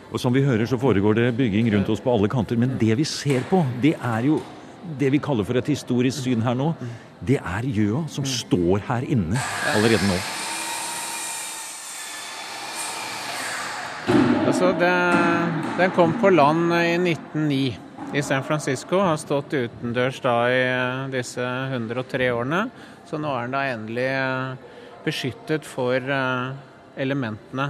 Og 0.10 0.18
som 0.24 0.34
vi 0.34 0.42
hører, 0.48 0.66
så 0.66 0.80
foregår 0.82 1.20
det 1.20 1.28
bygging 1.38 1.70
rundt 1.76 1.92
oss 1.94 2.02
på 2.02 2.16
alle 2.16 2.32
kanter. 2.34 2.58
Men 2.58 2.80
det 2.82 2.98
vi 2.98 3.06
ser 3.06 3.46
på, 3.52 3.62
det 3.84 3.94
er 4.00 4.26
jo 4.32 4.40
det 4.98 5.14
vi 5.14 5.22
kaller 5.22 5.46
for 5.46 5.62
et 5.62 5.70
historisk 5.70 6.26
syn 6.26 6.42
her 6.42 6.58
nå. 6.58 6.72
Det 7.22 7.38
er 7.44 7.70
Gjøa 7.78 8.08
som 8.10 8.26
står 8.26 8.88
her 8.90 9.06
inne 9.06 9.38
allerede 9.76 10.10
nå. 10.10 10.18
Altså, 14.66 14.80
det, 14.82 15.78
den 15.78 15.92
kom 15.94 16.14
på 16.18 16.30
land 16.34 16.72
i 16.74 16.96
1909 16.98 18.16
i 18.18 18.22
San 18.26 18.42
Francisco. 18.44 18.98
Har 18.98 19.20
stått 19.22 19.54
utendørs 19.54 20.18
da 20.24 20.34
i 20.50 20.56
eh, 20.64 21.02
disse 21.14 21.46
103 21.46 22.32
årene. 22.34 22.64
Så 23.06 23.20
nå 23.22 23.30
er 23.30 23.46
den 23.46 23.54
da 23.54 23.62
endelig 23.76 24.08
eh, 24.10 24.80
beskyttet 25.06 25.70
for 25.70 26.02
eh, 26.02 26.58
elementene. 26.98 27.68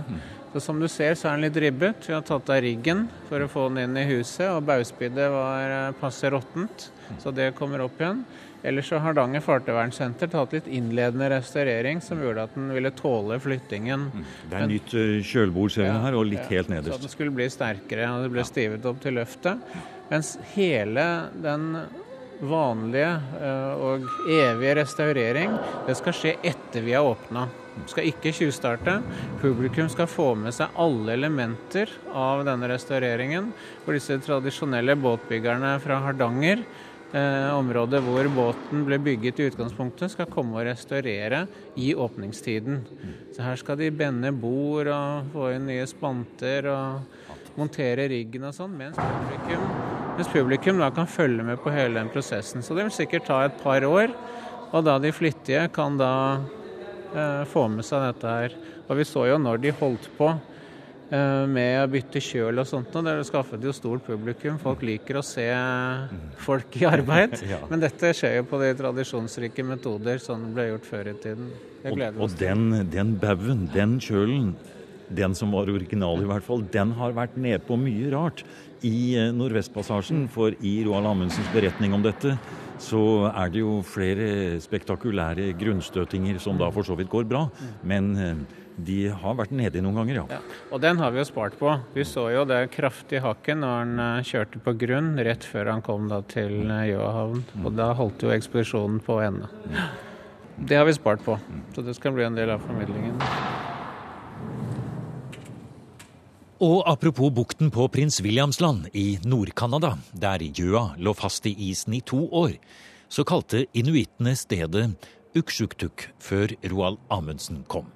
Så 0.53 0.63
Som 0.69 0.79
du 0.79 0.87
ser, 0.87 1.19
så 1.19 1.33
er 1.33 1.35
den 1.35 1.49
litt 1.49 1.59
ribbet. 1.65 2.07
Vi 2.07 2.15
har 2.15 2.23
tatt 2.23 2.47
av 2.47 2.63
riggen 2.63 3.09
for 3.27 3.43
å 3.43 3.51
få 3.51 3.67
den 3.73 3.89
inn 3.89 3.99
i 3.99 4.07
huset. 4.13 4.47
Og 4.53 4.63
baugspiddet 4.71 5.27
var 5.35 5.99
passe 5.99 6.31
råttent, 6.31 6.87
så 7.19 7.35
det 7.35 7.51
kommer 7.59 7.83
opp 7.83 7.99
igjen. 7.99 8.23
Ellers 8.65 8.88
så 8.89 8.98
har 8.98 9.12
Hardanger 9.12 9.43
fartøyvernsenter 9.45 10.29
tatt 10.31 10.53
litt 10.55 10.69
innledende 10.74 11.27
restaurering 11.36 12.00
som 12.01 12.22
gjorde 12.24 12.48
at 12.48 12.55
den 12.57 12.72
ville 12.74 12.89
tåle 12.98 13.38
flyttingen. 13.41 14.07
Det 14.50 14.57
er 14.57 14.72
nytt 14.72 14.95
kjølbord 15.29 15.75
ser 15.75 15.86
vi 15.91 16.00
her, 16.05 16.17
og 16.17 16.25
litt 16.31 16.50
helt 16.50 16.72
nederst. 16.74 16.95
Så 16.95 17.05
den 17.05 17.13
skulle 17.13 17.36
bli 17.36 17.45
sterkere, 17.53 18.07
og 18.10 18.25
det 18.25 18.31
ble 18.34 18.48
stivet 18.48 18.88
opp 18.89 19.03
til 19.03 19.19
løftet. 19.19 19.62
Mens 20.10 20.34
hele 20.55 21.05
den 21.43 21.75
vanlige 22.41 23.12
og 23.79 24.10
evige 24.34 24.74
restaurering, 24.81 25.53
det 25.86 25.95
skal 26.01 26.17
skje 26.17 26.34
etter 26.41 26.84
vi 26.84 26.98
har 26.98 27.05
åpna. 27.05 27.45
Skal 27.91 28.07
ikke 28.07 28.31
tjuvstarte. 28.34 28.98
Publikum 29.41 29.88
skal 29.91 30.07
få 30.07 30.29
med 30.39 30.55
seg 30.55 30.74
alle 30.79 31.15
elementer 31.17 31.91
av 32.15 32.45
denne 32.48 32.69
restaureringen. 32.72 33.51
For 33.84 33.98
disse 33.98 34.17
tradisjonelle 34.24 34.95
båtbyggerne 35.00 35.75
fra 35.84 36.01
Hardanger 36.07 36.63
Eh, 36.63 36.94
området 37.15 38.01
hvor 38.03 38.27
båten 38.36 38.84
ble 38.88 38.98
bygget 39.00 39.39
i 39.39 39.48
utgangspunktet, 39.50 40.12
skal 40.12 40.27
komme 40.31 40.57
og 40.60 40.65
restaurere 40.67 41.45
i 41.79 41.93
åpningstiden. 41.95 42.81
Så 43.36 43.45
her 43.45 43.60
skal 43.60 43.79
de 43.79 43.91
bende 43.95 44.34
bord 44.36 44.89
og 44.91 45.29
få 45.34 45.51
inn 45.55 45.69
nye 45.69 45.86
spanter 45.88 46.67
og 46.74 47.55
montere 47.55 48.10
riggen 48.12 48.48
og 48.50 48.55
sånn, 48.57 48.74
mens 48.75 49.00
publikum, 49.00 49.63
mens 50.17 50.31
publikum 50.34 50.81
da 50.84 50.89
kan 50.95 51.07
følge 51.07 51.45
med 51.48 51.62
på 51.63 51.72
hele 51.72 52.01
den 52.01 52.12
prosessen. 52.12 52.65
Så 52.65 52.75
det 52.75 52.89
vil 52.89 52.98
sikkert 52.98 53.29
ta 53.29 53.45
et 53.45 53.55
par 53.62 53.86
år, 53.88 54.12
og 54.74 54.84
da 54.84 54.98
de 55.00 55.13
flittige 55.15 55.69
kan 55.75 55.95
da 56.01 56.12
eh, 57.15 57.45
få 57.48 57.69
med 57.72 57.88
seg 57.88 58.10
dette 58.10 58.36
her. 58.39 58.60
Og 58.89 59.00
vi 59.00 59.07
så 59.07 59.29
jo 59.29 59.39
når 59.39 59.63
de 59.63 59.77
holdt 59.79 60.12
på 60.19 60.34
Eh, 60.36 60.54
med 61.09 61.83
å 61.83 61.89
bytte 61.91 62.21
kjøl 62.24 62.62
og 62.63 62.67
sånt. 62.69 62.95
Og 62.97 63.05
det 63.05 63.15
skaffet 63.27 63.63
jo 63.63 63.74
stort 63.75 64.05
publikum. 64.07 64.57
Folk 64.62 64.81
liker 64.85 65.19
å 65.19 65.25
se 65.25 65.45
folk 66.45 66.77
i 66.81 66.88
arbeid. 66.89 67.38
ja. 67.53 67.59
Men 67.69 67.83
dette 67.83 68.13
skjer 68.17 68.39
jo 68.39 68.47
på 68.50 68.62
de 68.63 68.71
tradisjonsrike 68.79 69.65
metoder, 69.67 70.21
sånn 70.24 70.47
det 70.47 70.55
ble 70.57 70.69
gjort 70.71 70.89
før 70.89 71.12
i 71.12 71.17
tiden. 71.21 71.51
og, 71.85 72.05
og 72.25 72.39
den, 72.39 72.71
den 72.89 73.13
baugen, 73.21 73.67
den 73.74 74.00
kjølen, 74.01 74.55
den 75.13 75.35
som 75.38 75.53
var 75.53 75.69
original 75.69 76.21
i 76.21 76.29
hvert 76.29 76.45
fall, 76.45 76.63
den 76.74 76.95
har 76.97 77.13
vært 77.13 77.35
nedpå 77.38 77.77
mye 77.77 78.09
rart 78.13 78.41
i 78.85 79.15
eh, 79.17 79.31
Nordvestpassasjen. 79.35 80.25
For 80.33 80.55
i 80.65 80.77
Roald 80.88 81.09
Amundsens 81.12 81.50
beretning 81.53 81.95
om 81.95 82.05
dette 82.05 82.38
så 82.81 83.29
er 83.29 83.51
det 83.53 83.62
jo 83.62 83.79
flere 83.88 84.57
spektakulære 84.63 85.53
grunnstøtinger 85.59 86.41
som 86.43 86.57
da 86.59 86.67
for 86.75 86.88
så 86.88 86.97
vidt 87.00 87.12
går 87.13 87.27
bra. 87.29 87.45
Men 87.88 88.12
eh, 88.17 88.63
de 88.75 88.98
har 89.08 89.36
vært 89.39 89.53
nedi 89.55 89.82
noen 89.84 90.01
ganger, 90.01 90.17
ja. 90.20 90.25
ja. 90.38 90.39
Og 90.74 90.82
den 90.84 91.00
har 91.00 91.13
vi 91.15 91.22
jo 91.22 91.27
spart 91.27 91.55
på. 91.60 91.72
Vi 91.96 92.03
så 92.08 92.27
jo 92.34 92.44
det 92.50 92.65
kraftige 92.74 93.24
hakket 93.24 93.60
når 93.62 93.77
han 93.79 94.01
eh, 94.03 94.25
kjørte 94.27 94.62
på 94.65 94.75
grunn 94.82 95.13
rett 95.24 95.48
før 95.48 95.72
han 95.72 95.86
kom 95.86 96.10
da 96.12 96.22
til 96.32 96.58
Jøahavn. 96.60 96.89
Gjøahavn. 96.89 97.46
Og 97.63 97.77
da 97.77 97.91
holdt 97.96 98.25
jo 98.25 98.34
ekspedisjonen 98.36 99.00
på 99.05 99.20
å 99.20 99.24
ende. 99.25 99.51
Det 100.55 100.79
har 100.79 100.88
vi 100.88 100.96
spart 100.96 101.24
på, 101.24 101.38
så 101.75 101.84
det 101.84 101.96
skal 101.98 102.15
bli 102.15 102.24
en 102.27 102.36
del 102.38 102.51
av 102.53 102.63
formidlingen. 102.63 103.20
Og 106.63 106.86
apropos 106.88 107.34
bukten 107.36 107.67
på 107.72 107.89
Prins 107.91 108.22
Williamsland 108.24 108.88
i 108.96 109.17
Nord-Canada, 109.27 109.98
der 110.15 110.39
gjøa 110.39 110.94
lå 111.03 111.12
fast 111.15 111.48
i 111.50 111.51
isen 111.67 111.98
i 111.98 112.00
to 112.00 112.22
år, 112.32 112.55
så 113.12 113.25
kalte 113.27 113.65
inuittene 113.75 114.32
stedet 114.39 114.88
Uksjuktuk 115.36 116.08
før 116.24 116.53
Roald 116.72 117.01
Amundsen 117.12 117.65
kom. 117.67 117.91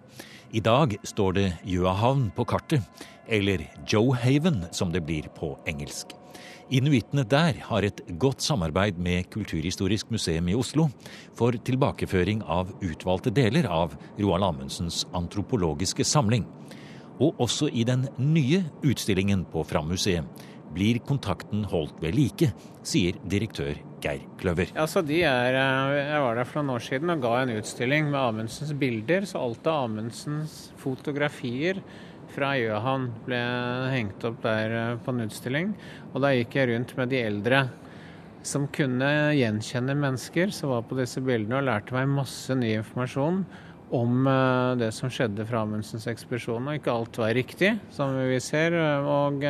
I 0.50 0.62
dag 0.66 0.96
står 1.06 1.34
det 1.38 1.50
Gjøahavn 1.70 2.32
på 2.34 2.42
kartet, 2.50 2.82
eller 3.30 3.62
Joehaven 3.86 4.64
som 4.74 4.90
det 4.90 5.04
blir 5.06 5.28
på 5.36 5.52
engelsk. 5.70 6.16
Inuittene 6.74 7.22
der 7.30 7.60
har 7.68 7.86
et 7.86 8.02
godt 8.22 8.42
samarbeid 8.42 8.98
med 8.98 9.30
Kulturhistorisk 9.30 10.10
museum 10.10 10.50
i 10.50 10.56
Oslo 10.58 10.88
for 11.38 11.54
tilbakeføring 11.54 12.42
av 12.50 12.72
utvalgte 12.82 13.30
deler 13.34 13.70
av 13.70 13.94
Roald 14.18 14.48
Amundsens 14.48 15.04
antropologiske 15.14 16.06
samling. 16.06 16.48
Og 17.22 17.38
også 17.38 17.70
i 17.70 17.86
den 17.86 18.08
nye 18.18 18.64
utstillingen 18.82 19.46
på 19.54 19.62
Fram-museet 19.70 20.26
blir 20.74 21.00
kontakten 21.06 21.64
holdt 21.70 22.02
ved 22.04 22.18
like, 22.18 22.52
sier 22.86 23.18
direktør 23.30 23.78
Geir 24.04 24.24
Kløver. 24.40 24.72
Altså, 24.80 25.02
de 25.06 25.22
er, 25.28 25.56
eh, 25.60 25.96
jeg 26.14 26.22
var 26.24 26.36
der 26.36 26.48
for 26.48 26.62
noen 26.62 26.78
år 26.78 26.86
siden 26.86 27.14
og 27.14 27.24
ga 27.24 27.34
en 27.42 27.56
utstilling 27.58 28.10
med 28.12 28.20
Amundsens 28.20 28.74
bilder. 28.80 29.28
Så 29.28 29.42
alt 29.42 29.68
av 29.68 29.90
Amundsens 29.90 30.72
fotografier 30.80 31.82
fra 32.34 32.54
Gjøhavn 32.60 33.10
ble 33.26 33.42
hengt 33.94 34.24
opp 34.28 34.42
der 34.46 34.76
eh, 34.78 34.98
på 35.04 35.14
en 35.14 35.26
utstilling. 35.28 35.74
Og 36.14 36.24
da 36.24 36.34
gikk 36.36 36.60
jeg 36.60 36.72
rundt 36.74 36.96
med 37.00 37.12
de 37.14 37.24
eldre 37.28 37.64
som 38.46 38.70
kunne 38.72 39.34
gjenkjenne 39.36 39.98
mennesker 40.00 40.54
som 40.56 40.72
var 40.72 40.86
på 40.88 40.96
disse 40.96 41.20
bildene, 41.20 41.60
og 41.60 41.68
lærte 41.68 41.96
meg 41.98 42.08
masse 42.08 42.56
ny 42.56 42.72
informasjon 42.78 43.44
om 44.00 44.28
eh, 44.32 44.74
det 44.80 44.94
som 44.96 45.12
skjedde 45.12 45.48
fra 45.50 45.66
Amundsens 45.66 46.08
ekspedisjon. 46.08 46.70
Og 46.70 46.80
ikke 46.80 46.96
alt 46.96 47.20
var 47.20 47.36
riktig, 47.36 47.76
som 47.92 48.16
vi 48.16 48.40
ser. 48.44 48.78
og 49.04 49.44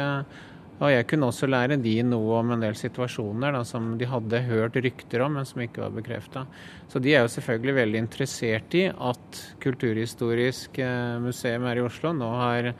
og 0.80 0.94
jeg 0.94 1.08
kunne 1.12 1.28
også 1.28 1.50
lære 1.50 1.80
de 1.84 1.96
noe 2.08 2.38
om 2.40 2.54
en 2.56 2.64
del 2.64 2.78
situasjoner 2.80 3.58
da, 3.58 3.66
som 3.68 3.92
de 4.00 4.08
hadde 4.08 4.44
hørt 4.48 4.78
rykter 4.80 5.26
om, 5.26 5.36
men 5.36 5.48
som 5.48 5.60
ikke 5.64 5.84
var 5.84 5.96
bekrefta. 5.98 6.46
Så 6.92 7.02
de 7.04 7.14
er 7.16 7.26
jo 7.26 7.34
selvfølgelig 7.36 7.76
veldig 7.82 8.04
interessert 8.06 8.80
i 8.80 8.86
at 8.88 9.44
Kulturhistorisk 9.64 10.80
eh, 10.80 11.20
museum 11.24 11.68
her 11.68 11.82
i 11.82 11.84
Oslo 11.84 12.14
nå 12.16 12.32
har 12.40 12.72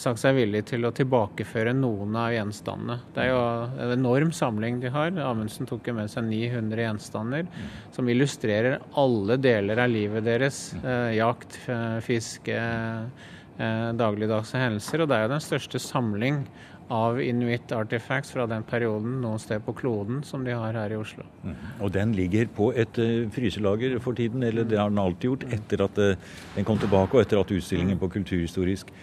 sagt 0.00 0.20
seg 0.20 0.36
villig 0.36 0.62
til 0.68 0.84
å 0.84 0.92
tilbakeføre 0.96 1.72
noen 1.76 2.16
av 2.20 2.32
gjenstandene. 2.34 2.98
Det 3.14 3.22
er 3.22 3.30
jo 3.30 3.40
en 3.84 3.94
enorm 3.94 4.32
samling 4.36 4.80
de 4.82 4.92
har. 4.92 5.12
Amundsen 5.24 5.68
tok 5.68 5.88
jo 5.88 5.96
med 5.96 6.12
seg 6.12 6.28
900 6.28 6.84
gjenstander 6.84 7.48
som 7.96 8.08
illustrerer 8.12 8.78
alle 9.00 9.38
deler 9.40 9.80
av 9.84 9.92
livet 9.92 10.24
deres. 10.24 10.70
Eh, 10.82 11.16
jakt, 11.16 11.58
fiske, 12.04 12.56
eh, 12.56 13.90
dagligdagse 13.96 14.60
hendelser. 14.60 15.04
Og 15.04 15.10
det 15.10 15.18
er 15.18 15.26
jo 15.26 15.34
den 15.36 15.46
største 15.48 15.80
samling 15.82 16.44
av 16.92 17.18
Inuit 17.22 17.72
Artifacts 17.74 18.30
fra 18.34 18.46
den 18.50 18.62
perioden 18.66 19.18
noen 19.22 19.40
sted 19.42 19.64
på 19.66 19.74
kloden 19.80 20.22
som 20.26 20.44
de 20.46 20.54
har 20.54 20.76
her 20.78 20.94
i 20.94 21.00
Oslo. 21.00 21.26
Mm. 21.42 21.56
Og 21.82 21.92
den 21.94 22.14
ligger 22.14 22.46
på 22.54 22.70
et 22.78 23.00
uh, 23.02 23.26
fryselager 23.34 23.98
for 24.02 24.18
tiden, 24.18 24.44
eller 24.46 24.66
det 24.68 24.78
har 24.78 24.92
den 24.92 25.02
alltid 25.02 25.30
gjort, 25.30 25.46
etter 25.56 25.84
at 25.88 25.98
uh, 25.98 26.40
den 26.54 26.68
kom 26.68 26.78
tilbake 26.78 27.16
og 27.16 27.24
etter 27.24 27.42
at 27.42 27.52
utstillingen 27.58 27.98
på 28.00 28.10
Kulturhistorisk 28.18 28.94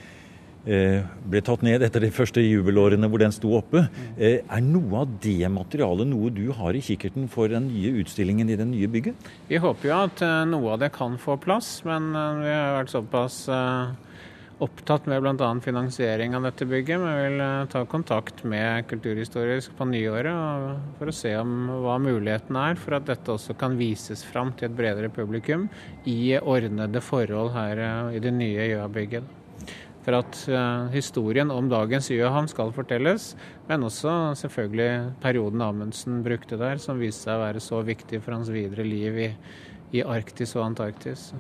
ble 0.64 1.42
tatt 1.44 1.60
ned 1.68 1.84
etter 1.84 2.06
de 2.06 2.08
første 2.16 2.40
jubelårene 2.40 3.10
hvor 3.12 3.20
den 3.20 3.34
sto 3.36 3.50
oppe. 3.58 3.82
Er 4.16 4.62
noe 4.64 5.02
av 5.02 5.18
det 5.20 5.50
materialet 5.52 6.08
noe 6.08 6.32
du 6.32 6.54
har 6.56 6.72
i 6.72 6.80
kikkerten 6.80 7.26
for 7.28 7.52
den 7.52 7.68
nye 7.68 7.92
utstillingen 8.00 8.48
i 8.48 8.56
det 8.56 8.70
nye 8.70 8.88
bygget? 8.88 9.28
Vi 9.50 9.60
håper 9.60 9.90
jo 9.90 9.98
at 10.06 10.24
noe 10.48 10.72
av 10.72 10.80
det 10.86 10.94
kan 10.96 11.20
få 11.20 11.36
plass, 11.44 11.82
men 11.84 12.14
vi 12.16 12.48
har 12.48 12.78
vært 12.78 12.96
såpass 12.96 13.42
opptatt 14.64 15.06
med 15.10 15.22
bl.a. 15.24 15.50
finansiering 15.64 16.36
av 16.38 16.48
dette 16.48 16.68
bygget, 16.70 17.02
men 17.02 17.20
vil 17.20 17.44
eh, 17.44 17.66
ta 17.72 17.84
kontakt 17.90 18.44
med 18.48 18.88
Kulturhistorisk 18.90 19.76
på 19.78 19.88
nyåret 19.90 20.98
for 21.00 21.12
å 21.12 21.16
se 21.16 21.34
om 21.40 21.54
hva 21.84 21.98
muligheten 22.02 22.58
er 22.60 22.80
for 22.80 22.98
at 22.98 23.08
dette 23.10 23.34
også 23.34 23.58
kan 23.60 23.78
vises 23.80 24.24
fram 24.26 24.54
til 24.58 24.70
et 24.70 24.78
bredere 24.78 25.12
publikum 25.14 25.68
i 26.10 26.36
ordnede 26.40 27.04
forhold 27.04 27.54
her 27.58 27.84
eh, 27.84 28.18
i 28.18 28.24
det 28.24 28.34
nye 28.36 28.70
Gjøa-bygget. 28.72 29.40
For 30.04 30.18
at 30.18 30.40
uh, 30.52 30.90
historien 30.92 31.52
om 31.54 31.70
dagens 31.72 32.10
Gjøhavn 32.12 32.50
skal 32.52 32.74
fortelles, 32.76 33.30
men 33.70 33.86
også 33.88 34.34
selvfølgelig 34.36 35.14
perioden 35.24 35.64
Amundsen 35.64 36.18
brukte 36.26 36.60
der, 36.60 36.82
som 36.84 37.00
viste 37.00 37.30
seg 37.30 37.38
å 37.38 37.46
være 37.46 37.62
så 37.64 37.80
viktig 37.88 38.20
for 38.20 38.36
hans 38.36 38.52
videre 38.52 38.84
liv 38.84 39.22
i 39.24 39.30
i 39.94 40.02
Arktis 40.02 40.56
og 40.58 40.66
Antarktis. 40.66 41.32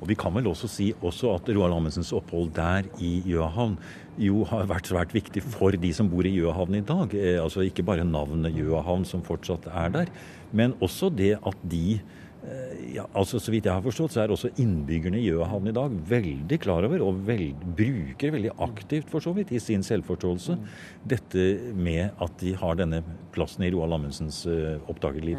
Og 0.00 0.08
Vi 0.08 0.16
kan 0.18 0.32
vel 0.34 0.48
også 0.50 0.68
si 0.70 0.90
også 1.00 1.34
at 1.36 1.50
Roald 1.52 1.76
Amundsens 1.76 2.12
opphold 2.16 2.54
der 2.56 2.88
i 2.98 3.18
Gjøahavn 3.28 3.76
jo 4.20 4.44
har 4.48 4.68
vært 4.70 4.88
svært 4.90 5.12
viktig 5.16 5.42
for 5.44 5.76
de 5.76 5.92
som 5.96 6.08
bor 6.12 6.26
i 6.26 6.32
Gjøahavn 6.34 6.80
i 6.80 6.86
dag. 6.86 7.12
Eh, 7.16 7.36
altså 7.42 7.64
Ikke 7.66 7.84
bare 7.86 8.06
navnet 8.06 8.56
Gjøahavn 8.56 9.04
som 9.08 9.24
fortsatt 9.24 9.68
er 9.68 9.92
der, 10.00 10.10
men 10.52 10.74
også 10.80 11.12
det 11.12 11.36
at 11.46 11.60
de 11.62 12.00
eh, 12.00 12.94
ja, 12.96 13.04
altså 13.14 13.38
Så 13.38 13.52
vidt 13.52 13.68
jeg 13.68 13.76
har 13.76 13.84
forstått, 13.84 14.16
så 14.16 14.22
er 14.24 14.32
også 14.32 14.52
innbyggerne 14.60 15.20
i 15.20 15.26
Gjøahavn 15.28 15.68
i 15.68 15.76
dag 15.76 15.92
veldig 16.08 16.58
klar 16.64 16.88
over, 16.88 17.04
og 17.04 17.20
veld, 17.28 17.60
bruker 17.76 18.32
veldig 18.32 18.56
aktivt 18.64 19.12
for 19.12 19.20
så 19.24 19.34
vidt 19.36 19.52
i 19.52 19.60
sin 19.60 19.84
selvforståelse, 19.86 20.56
dette 21.04 21.46
med 21.76 22.16
at 22.16 22.40
de 22.40 22.56
har 22.56 22.80
denne 22.80 23.04
plassen 23.36 23.68
i 23.68 23.70
Roald 23.70 23.94
Amundsens 24.00 24.42
uh, 24.48 24.80
oppdagerliv. 24.90 25.38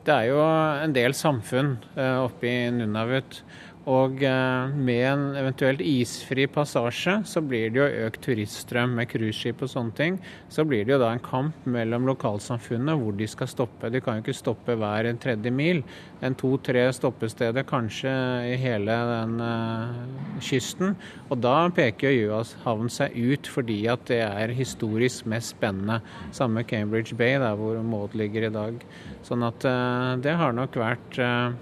Det 0.00 0.14
er 0.14 0.30
jo 0.30 0.40
en 0.40 0.94
del 0.96 1.12
samfunn 1.16 1.74
uh, 1.98 2.22
oppe 2.24 2.48
i 2.48 2.70
Nunavut 2.72 3.42
og 3.88 4.20
eh, 4.26 4.72
med 4.76 5.04
en 5.08 5.22
eventuelt 5.40 5.80
isfri 5.80 6.44
passasje, 6.52 7.14
så 7.24 7.40
blir 7.40 7.72
det 7.72 7.80
jo 7.80 8.06
økt 8.06 8.20
turiststrøm 8.26 8.92
med 8.98 9.08
cruiseskip 9.08 9.62
og 9.64 9.70
sånne 9.72 9.96
ting. 9.96 10.18
Så 10.52 10.66
blir 10.68 10.84
det 10.84 10.92
jo 10.92 11.00
da 11.00 11.14
en 11.14 11.22
kamp 11.24 11.64
mellom 11.64 12.04
lokalsamfunnet 12.10 13.00
hvor 13.00 13.16
de 13.16 13.28
skal 13.30 13.48
stoppe. 13.48 13.88
De 13.88 14.02
kan 14.04 14.18
jo 14.18 14.24
ikke 14.26 14.36
stoppe 14.36 14.76
hver 14.76 15.08
en 15.08 15.20
tredje 15.20 15.52
mil. 15.54 15.80
En 16.20 16.36
to-tre 16.36 16.82
stoppesteder 16.92 17.64
kanskje 17.64 18.12
i 18.50 18.58
hele 18.60 18.98
den 19.14 19.40
uh, 19.40 19.96
kysten. 20.44 20.92
Og 21.30 21.40
da 21.40 21.70
peker 21.72 22.12
jo 22.12 22.26
Gjøashavn 22.26 22.92
seg 22.92 23.16
ut 23.16 23.48
fordi 23.48 23.80
at 23.88 24.04
det 24.12 24.20
er 24.26 24.52
historisk 24.60 25.24
mest 25.30 25.56
spennende. 25.56 26.02
Samme 26.36 26.66
Cambridge 26.68 27.16
Bay, 27.16 27.40
der 27.40 27.56
hvor 27.56 27.80
Maud 27.80 28.12
ligger 28.18 28.50
i 28.50 28.54
dag. 28.54 28.84
Sånn 29.24 29.48
at 29.48 29.64
uh, 29.64 30.20
det 30.20 30.36
har 30.36 30.52
nok 30.52 30.76
vært 30.84 31.20
uh, 31.24 31.56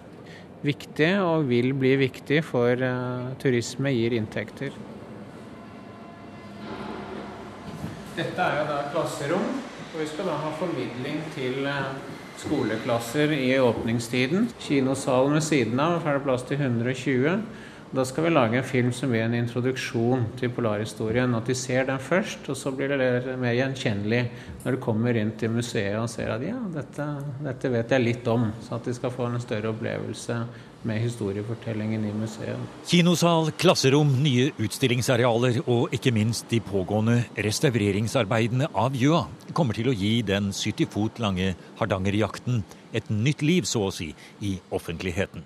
viktig 0.65 1.11
og 1.23 1.49
vil 1.51 1.73
bli 1.79 1.95
viktig, 2.01 2.43
for 2.47 2.83
uh, 2.83 3.33
turisme 3.43 3.93
gir 3.95 4.17
inntekter. 4.19 4.75
Dette 8.19 8.43
er 8.43 8.61
jo 8.61 8.65
da 8.67 8.79
klasserom, 8.93 9.49
og 9.93 9.97
vi 10.01 10.07
skal 10.11 10.27
da 10.31 10.39
ha 10.43 10.53
formidling 10.59 11.21
til 11.37 11.63
uh, 11.69 11.95
skoleklasser 12.39 13.35
i 13.37 13.53
åpningstiden. 13.63 14.49
Kinosalen 14.63 15.39
ved 15.39 15.47
siden 15.47 15.81
av, 15.83 16.03
er 16.07 16.19
det 16.19 16.27
plass 16.27 16.47
til 16.49 16.61
120. 16.61 17.39
Da 17.89 18.05
skal 18.05 18.27
vi 18.27 18.31
lage 18.31 18.59
en 18.59 18.67
film 18.69 18.91
som 18.93 19.09
blir 19.09 19.23
en 19.25 19.35
introduksjon 19.39 20.27
til 20.37 20.51
polarhistorien. 20.53 21.33
At 21.39 21.47
de 21.49 21.55
ser 21.57 21.87
den 21.89 22.01
først, 22.05 22.45
og 22.53 22.57
så 22.61 22.73
blir 22.77 22.93
det 22.93 23.37
mer 23.41 23.55
gjenkjennelig 23.57 24.21
når 24.65 24.77
de 24.77 24.81
kommer 24.85 25.17
inn 25.17 25.31
til 25.41 25.55
museet 25.55 25.97
og 25.97 26.11
ser 26.13 26.35
at 26.35 26.45
ja, 26.45 26.59
dette, 26.75 27.07
dette 27.47 27.73
vet 27.73 27.97
jeg 27.97 28.05
litt 28.05 28.29
om. 28.29 28.51
Så 28.67 28.77
at 28.77 28.85
de 28.85 28.93
skal 28.93 29.15
få 29.15 29.31
en 29.31 29.41
større 29.41 29.73
opplevelse 29.73 30.37
med 30.85 31.01
historiefortellingen 31.01 32.05
i 32.05 32.13
museet. 32.13 32.77
Kinosal, 32.87 33.55
klasserom, 33.59 34.13
nye 34.21 34.51
utstillingsarealer 34.61 35.63
og 35.65 35.95
ikke 35.97 36.13
minst 36.15 36.53
de 36.53 36.61
pågående 36.61 37.23
restaureringsarbeidene 37.41 38.69
av 38.77 39.01
Gjøa 39.01 39.25
kommer 39.57 39.75
til 39.75 39.89
å 39.89 39.97
gi 39.97 40.19
den 40.29 40.53
70 40.53 40.93
fot 40.93 41.25
lange 41.25 41.55
hardangerjakten 41.81 42.61
et 42.93 43.09
nytt 43.13 43.43
liv, 43.45 43.65
så 43.69 43.89
å 43.89 43.95
si, 43.95 44.13
i 44.45 44.59
offentligheten. 44.73 45.45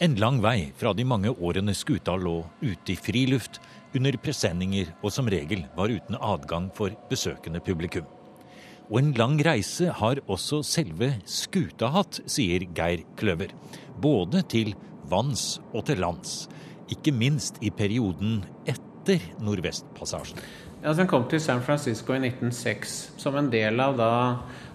En 0.00 0.14
lang 0.16 0.38
vei 0.40 0.70
fra 0.80 0.94
de 0.96 1.04
mange 1.04 1.28
årene 1.44 1.74
skuta 1.76 2.14
lå 2.16 2.38
ute 2.62 2.94
i 2.94 2.96
friluft, 2.96 3.58
under 3.92 4.16
presenninger 4.22 4.94
og 5.02 5.12
som 5.12 5.26
regel 5.28 5.66
var 5.76 5.92
uten 5.92 6.16
adgang 6.16 6.70
for 6.72 6.94
besøkende 7.10 7.60
publikum. 7.60 8.06
Og 8.88 8.96
en 9.02 9.10
lang 9.18 9.36
reise 9.44 9.90
har 9.98 10.22
også 10.24 10.62
selve 10.64 11.10
skuta 11.28 11.90
hatt, 11.92 12.22
sier 12.24 12.64
Geir 12.72 13.04
Kløver. 13.20 13.52
Både 14.00 14.40
til 14.48 14.72
vanns 15.12 15.58
og 15.74 15.84
til 15.90 16.00
lands. 16.00 16.46
Ikke 16.88 17.12
minst 17.12 17.60
i 17.60 17.68
perioden 17.68 18.40
etter 18.64 19.20
Nordvestpassasjen. 19.44 20.40
Ja, 20.80 20.94
Den 20.96 21.12
kom 21.12 21.28
til 21.28 21.42
San 21.44 21.60
Francisco 21.60 22.14
i 22.16 22.22
1906 22.24 23.12
som 23.20 23.36
en 23.36 23.52
del 23.52 23.84
av 23.84 24.00
da 24.00 24.12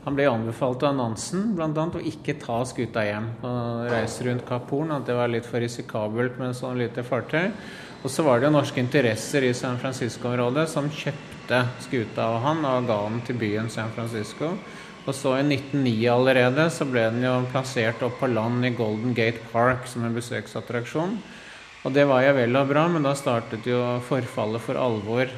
Han 0.05 0.13
ble 0.13 0.27
anbefalt 0.29 0.83
av 0.85 0.93
Nansen 0.93 1.55
bl.a. 1.57 1.67
å 1.73 2.01
ikke 2.11 2.35
ta 2.37 2.59
skuta 2.69 3.01
hjem 3.01 3.31
og 3.41 3.87
reise 3.89 4.27
rundt 4.27 4.45
Kapp 4.45 4.69
Horn. 4.69 4.93
At 4.93 5.07
det 5.09 5.15
var 5.17 5.31
litt 5.33 5.47
for 5.49 5.63
risikabelt 5.63 6.37
med 6.37 6.51
en 6.51 6.57
sånn 6.57 6.77
lite 6.77 7.01
fartøy. 7.05 7.49
Og 8.05 8.11
så 8.13 8.21
var 8.21 8.37
det 8.37 8.45
jo 8.45 8.53
norske 8.53 8.77
interesser 8.77 9.47
i 9.47 9.53
San 9.57 9.79
Francisco-området 9.81 10.67
som 10.69 10.91
kjøpte 10.93 11.63
skuta 11.87 12.27
av 12.27 12.37
han 12.43 12.61
og 12.69 12.85
ga 12.85 12.99
den 13.07 13.23
til 13.25 13.39
byen 13.41 13.71
San 13.73 13.89
Francisco. 13.95 14.51
Og 15.05 15.13
så 15.13 15.39
i 15.39 15.41
1909 15.41 16.05
allerede 16.13 16.67
så 16.73 16.85
ble 16.89 17.07
den 17.09 17.25
jo 17.25 17.33
plassert 17.49 18.05
opp 18.05 18.19
på 18.21 18.29
land 18.29 18.65
i 18.65 18.73
Golden 18.77 19.17
Gate 19.17 19.41
Park 19.49 19.89
som 19.89 20.05
en 20.05 20.13
besøksattraksjon. 20.13 21.17
Og 21.85 21.97
det 21.97 22.05
var 22.09 22.21
jo 22.27 22.37
vel 22.37 22.61
og 22.61 22.69
bra, 22.69 22.85
men 22.93 23.05
da 23.05 23.17
startet 23.17 23.65
jo 23.69 23.81
forfallet 24.05 24.61
for 24.61 24.77
alvor 24.81 25.33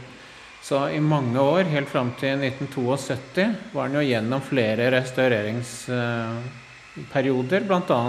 så 0.67 0.81
i 0.91 0.97
mange 0.99 1.39
år, 1.39 1.69
helt 1.71 1.87
fram 1.87 2.09
til 2.19 2.41
1972, 2.43 3.71
var 3.71 3.87
den 3.87 4.01
jo 4.01 4.03
gjennom 4.03 4.41
flere 4.43 4.89
restaureringsperioder. 4.91 7.63
Bl.a. 7.69 7.99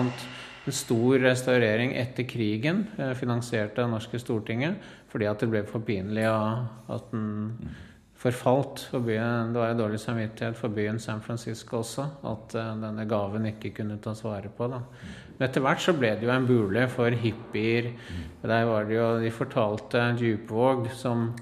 en 0.67 0.75
stor 0.75 1.23
restaurering 1.23 1.95
etter 2.01 2.25
krigen, 2.27 2.91
eh, 2.99 3.15
finansiert 3.15 3.79
av 3.79 3.87
norske 3.93 4.19
Stortinget, 4.19 4.75
fordi 5.13 5.29
at 5.31 5.39
det 5.39 5.47
ble 5.53 5.63
for 5.69 5.79
pinlig 5.87 6.27
at 6.27 7.07
den 7.13 7.55
forfalt. 8.19 8.91
For 8.91 8.99
byen, 9.07 9.55
det 9.55 9.63
var 9.63 9.71
jo 9.71 9.83
dårlig 9.85 10.01
samvittighet 10.03 10.59
for 10.59 10.75
byen 10.75 10.99
San 10.99 11.23
Francisco 11.23 11.79
også, 11.85 12.11
at 12.27 12.59
eh, 12.59 12.75
denne 12.83 13.07
gaven 13.07 13.47
ikke 13.53 13.71
kunne 13.79 14.03
tas 14.03 14.19
vare 14.27 14.51
på. 14.51 14.67
da. 14.75 14.83
Men 15.39 15.47
etter 15.47 15.63
hvert 15.63 15.79
så 15.85 15.95
ble 15.95 16.11
det 16.19 16.27
jo 16.27 16.35
en 16.35 16.51
bule 16.51 16.91
for 16.91 17.07
hippier. 17.23 17.95
Der 18.43 18.67
var 18.67 18.91
det 18.91 18.99
jo, 18.99 19.23
De 19.23 19.31
fortalte 19.31 20.11
Djupvåg, 20.19 20.91
som 20.99 21.39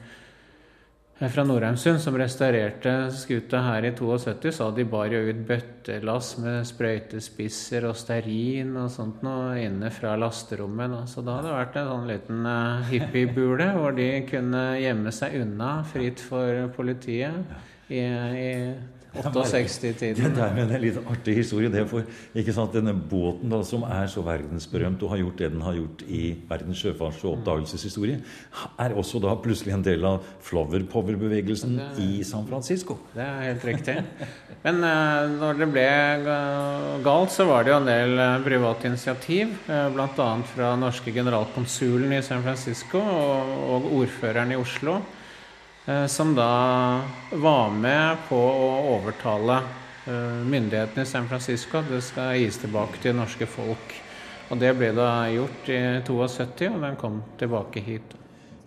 fra 1.16 1.44
Nordheimsund 1.48 2.00
som 2.04 2.16
restaurerte 2.20 2.90
skuta 3.16 3.62
her 3.64 3.86
i 3.88 3.92
72, 3.96 4.50
sa 4.52 4.66
de 4.76 4.84
bar 4.84 5.08
jo 5.08 5.22
ut 5.30 5.38
bøttelass 5.48 6.34
med 6.42 6.66
sprøytespisser 6.68 7.86
og 7.88 7.96
stearin 7.96 8.74
og 8.76 8.90
sånt 8.92 9.22
noe 9.24 9.54
inne 9.62 9.88
fra 9.96 10.12
lasterommet. 10.20 10.92
Da. 10.92 11.00
Så 11.08 11.24
da 11.24 11.38
hadde 11.38 11.48
det 11.48 11.54
vært 11.56 11.78
en 11.80 11.88
sånn 11.92 12.10
liten 12.10 12.42
uh, 12.44 12.84
hippiebule 12.90 13.70
hvor 13.78 13.96
de 13.96 14.10
kunne 14.28 14.66
gjemme 14.82 15.14
seg 15.16 15.38
unna 15.40 15.70
fritt 15.88 16.20
for 16.20 16.66
politiet 16.76 17.56
i, 17.88 18.02
i 18.02 18.52
68-tiden. 19.24 20.34
Det 20.36 20.42
er 20.44 20.60
en 20.62 20.74
litt 20.82 20.98
artig 21.02 21.36
historie. 21.40 21.70
det 21.72 21.86
for 21.90 22.06
ikke 22.36 22.54
sant, 22.54 22.74
Denne 22.76 22.92
båten 22.92 23.50
da, 23.52 23.62
som 23.64 23.84
er 23.88 24.08
så 24.12 24.22
verdensberømt 24.26 25.02
og 25.02 25.14
har 25.14 25.22
gjort 25.22 25.42
det 25.42 25.50
den 25.54 25.64
har 25.64 25.76
gjort 25.78 26.02
i 26.08 26.22
verdens 26.48 26.82
sjøfarts- 26.82 27.24
og 27.24 27.38
oppdagelseshistorie, 27.38 28.20
er 28.78 28.96
også 28.96 29.20
da 29.22 29.34
plutselig 29.40 29.74
en 29.76 29.84
del 29.86 30.04
av 30.04 30.24
Flower 30.44 30.84
Power-bevegelsen 30.90 31.78
i 32.02 32.22
San 32.26 32.46
Francisco. 32.48 32.98
Det 33.14 33.24
er 33.24 33.42
helt 33.50 33.64
riktig. 33.64 33.98
Men 34.66 34.82
uh, 34.84 35.26
når 35.38 35.60
det 35.62 35.70
ble 35.72 35.88
galt, 37.06 37.32
så 37.34 37.46
var 37.48 37.64
det 37.64 37.72
jo 37.72 37.80
en 37.80 37.90
del 37.90 38.16
uh, 38.18 38.40
private 38.44 38.90
initiativ. 38.90 39.52
Uh, 39.68 39.86
Bl.a. 39.94 40.30
fra 40.52 40.72
norske 40.80 41.14
generalkonsulen 41.14 42.16
i 42.16 42.22
San 42.24 42.44
Francisco 42.44 43.00
og, 43.00 43.54
og 43.76 43.92
ordføreren 44.02 44.52
i 44.52 44.60
Oslo. 44.60 45.00
Eh, 45.86 46.06
som 46.06 46.34
da 46.34 47.02
var 47.30 47.70
med 47.70 48.24
på 48.26 48.36
å 48.36 48.70
overtale 48.96 49.60
eh, 50.06 50.42
myndighetene 50.42 51.04
i 51.06 51.06
San 51.06 51.28
Francisco 51.30 51.78
at 51.78 51.90
det 51.92 52.00
skal 52.02 52.34
gis 52.40 52.58
tilbake 52.58 52.98
til 53.02 53.14
norske 53.14 53.46
folk. 53.46 53.94
Og 54.50 54.58
Det 54.58 54.72
ble 54.78 54.92
da 54.94 55.26
gjort 55.30 55.70
i 55.70 55.80
72, 56.06 56.72
og 56.74 56.82
den 56.82 56.98
kom 56.98 57.20
tilbake 57.38 57.82
hit. 57.86 58.16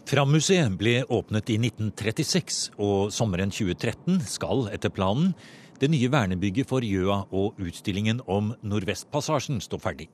Fram-museet 0.10 0.74
ble 0.80 1.02
åpnet 1.06 1.52
i 1.52 1.60
1936, 1.60 2.72
og 2.80 3.12
sommeren 3.14 3.52
2013 3.52 4.24
skal 4.26 4.70
etter 4.74 4.92
planen 4.92 5.36
det 5.80 5.92
nye 5.92 6.10
vernebygget 6.12 6.68
for 6.68 6.84
Gjøa 6.84 7.26
og 7.36 7.60
utstillingen 7.60 8.24
om 8.28 8.54
Nordvestpassasjen 8.64 9.60
stå 9.64 9.80
ferdig. 9.80 10.10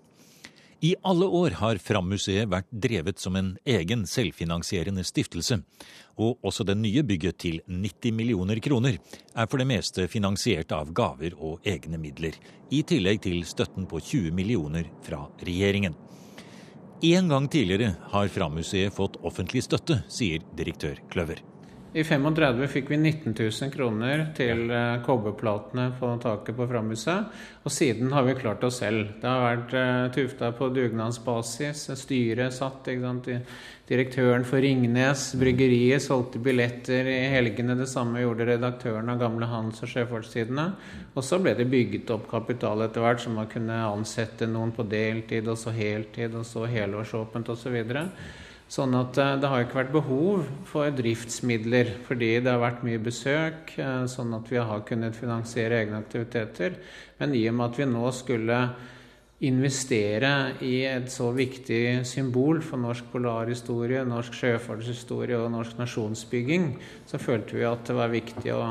I 0.82 0.96
alle 1.02 1.26
år 1.26 1.56
har 1.62 1.80
Fram-museet 1.80 2.50
vært 2.52 2.68
drevet 2.70 3.20
som 3.20 3.38
en 3.40 3.54
egen 3.64 4.04
selvfinansierende 4.10 5.06
stiftelse, 5.08 5.62
og 6.20 6.44
også 6.44 6.66
det 6.68 6.76
nye 6.78 7.04
bygget 7.08 7.40
til 7.40 7.62
90 7.68 8.12
millioner 8.16 8.60
kroner 8.60 8.98
er 9.00 9.48
for 9.48 9.62
det 9.62 9.70
meste 9.72 10.10
finansiert 10.12 10.76
av 10.76 10.92
gaver 10.96 11.38
og 11.40 11.64
egne 11.64 12.00
midler, 12.02 12.36
i 12.76 12.84
tillegg 12.84 13.24
til 13.24 13.42
støtten 13.48 13.88
på 13.88 14.04
20 14.04 14.36
millioner 14.36 14.92
fra 15.06 15.24
regjeringen. 15.48 15.96
En 17.06 17.32
gang 17.32 17.48
tidligere 17.52 17.96
har 18.12 18.32
Fram-museet 18.32 18.94
fått 18.96 19.20
offentlig 19.24 19.64
støtte, 19.64 20.02
sier 20.12 20.44
direktør 20.60 21.00
Kløver. 21.12 21.55
I 21.96 22.04
35 22.04 22.66
fikk 22.68 22.90
vi 22.92 22.98
19 22.98 23.32
000 23.40 23.70
kroner 23.72 24.26
til 24.36 24.66
eh, 24.68 24.98
kobberplatene 25.06 25.86
på 25.96 26.10
taket 26.20 26.58
på 26.58 26.66
Framhuset. 26.68 27.30
Og 27.64 27.72
siden 27.72 28.12
har 28.12 28.26
vi 28.28 28.34
klart 28.36 28.66
oss 28.68 28.82
selv. 28.82 29.14
Det 29.22 29.30
har 29.32 29.46
vært 29.46 29.76
uh, 29.80 30.10
tufta 30.12 30.50
på 30.58 30.68
dugnadsbasis. 30.76 31.86
Styret 31.96 32.52
satt. 32.54 32.90
Direktøren 33.88 34.44
for 34.44 34.60
Ringnes 34.60 35.24
bryggeriet 35.40 36.04
solgte 36.04 36.42
billetter 36.44 37.08
i 37.08 37.30
helgene. 37.32 37.78
Det 37.80 37.88
samme 37.88 38.26
gjorde 38.26 38.50
redaktøren 38.52 39.14
av 39.14 39.22
Gamle 39.24 39.48
Hans 39.48 39.80
og 39.80 39.94
Sjøfartstidene. 39.94 40.68
Og 41.16 41.24
så 41.24 41.40
ble 41.40 41.56
det 41.56 41.70
bygget 41.72 42.12
opp 42.12 42.28
kapital 42.28 42.84
etter 42.84 43.08
hvert, 43.08 43.24
så 43.24 43.32
man 43.32 43.48
kunne 43.48 43.86
ansette 43.88 44.52
noen 44.52 44.76
på 44.76 44.84
deltid, 44.84 45.48
og 45.48 45.56
så 45.64 45.72
heltid, 45.72 46.36
og 46.36 46.44
så 46.44 46.68
helårsåpent 46.76 47.56
osv. 47.56 47.80
Sånn 48.65 48.95
at 48.97 49.17
eh, 49.21 49.36
det 49.38 49.49
har 49.49 49.62
ikke 49.62 49.78
vært 49.78 49.93
behov 49.93 50.49
for 50.65 50.89
driftsmidler 50.97 51.91
fordi 52.08 52.32
det 52.41 52.49
har 52.49 52.63
vært 52.63 52.84
mye 52.88 53.01
besøk, 53.01 53.75
eh, 53.78 54.04
sånn 54.10 54.34
at 54.38 54.49
vi 54.49 54.58
har 54.58 54.86
kunnet 54.88 55.17
finansiere 55.17 55.84
egne 55.84 56.01
aktiviteter. 56.01 56.80
Men 57.19 57.36
i 57.38 57.45
og 57.49 57.58
med 57.60 57.65
at 57.69 57.80
vi 57.82 57.89
nå 57.91 58.12
skulle 58.15 58.60
investere 59.45 60.32
i 60.65 60.80
et 60.88 61.12
så 61.12 61.28
viktig 61.36 62.06
symbol 62.08 62.62
for 62.65 62.82
norsk 62.82 63.12
polarhistorie, 63.12 64.01
norsk 64.08 64.34
sjøfartshistorie 64.34 65.38
og 65.38 65.51
norsk 65.54 65.78
nasjonsbygging, 65.78 66.71
så 67.06 67.19
følte 67.21 67.60
vi 67.60 67.67
at 67.69 67.84
det 67.86 67.97
var 67.99 68.13
viktig 68.13 68.54
å 68.56 68.63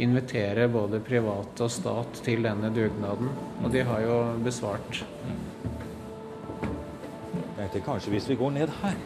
invitere 0.00 0.66
både 0.72 1.00
private 1.04 1.64
og 1.64 1.72
stat 1.72 2.20
til 2.26 2.44
denne 2.44 2.72
dugnaden. 2.74 3.32
Og 3.62 3.72
de 3.72 3.86
har 3.88 4.04
jo 4.04 4.18
besvart. 4.44 5.00
Jeg 6.60 7.56
tenkte 7.56 7.86
kanskje 7.86 8.12
hvis 8.16 8.28
vi 8.28 8.38
går 8.40 8.54
ned 8.58 8.76
her 8.82 9.00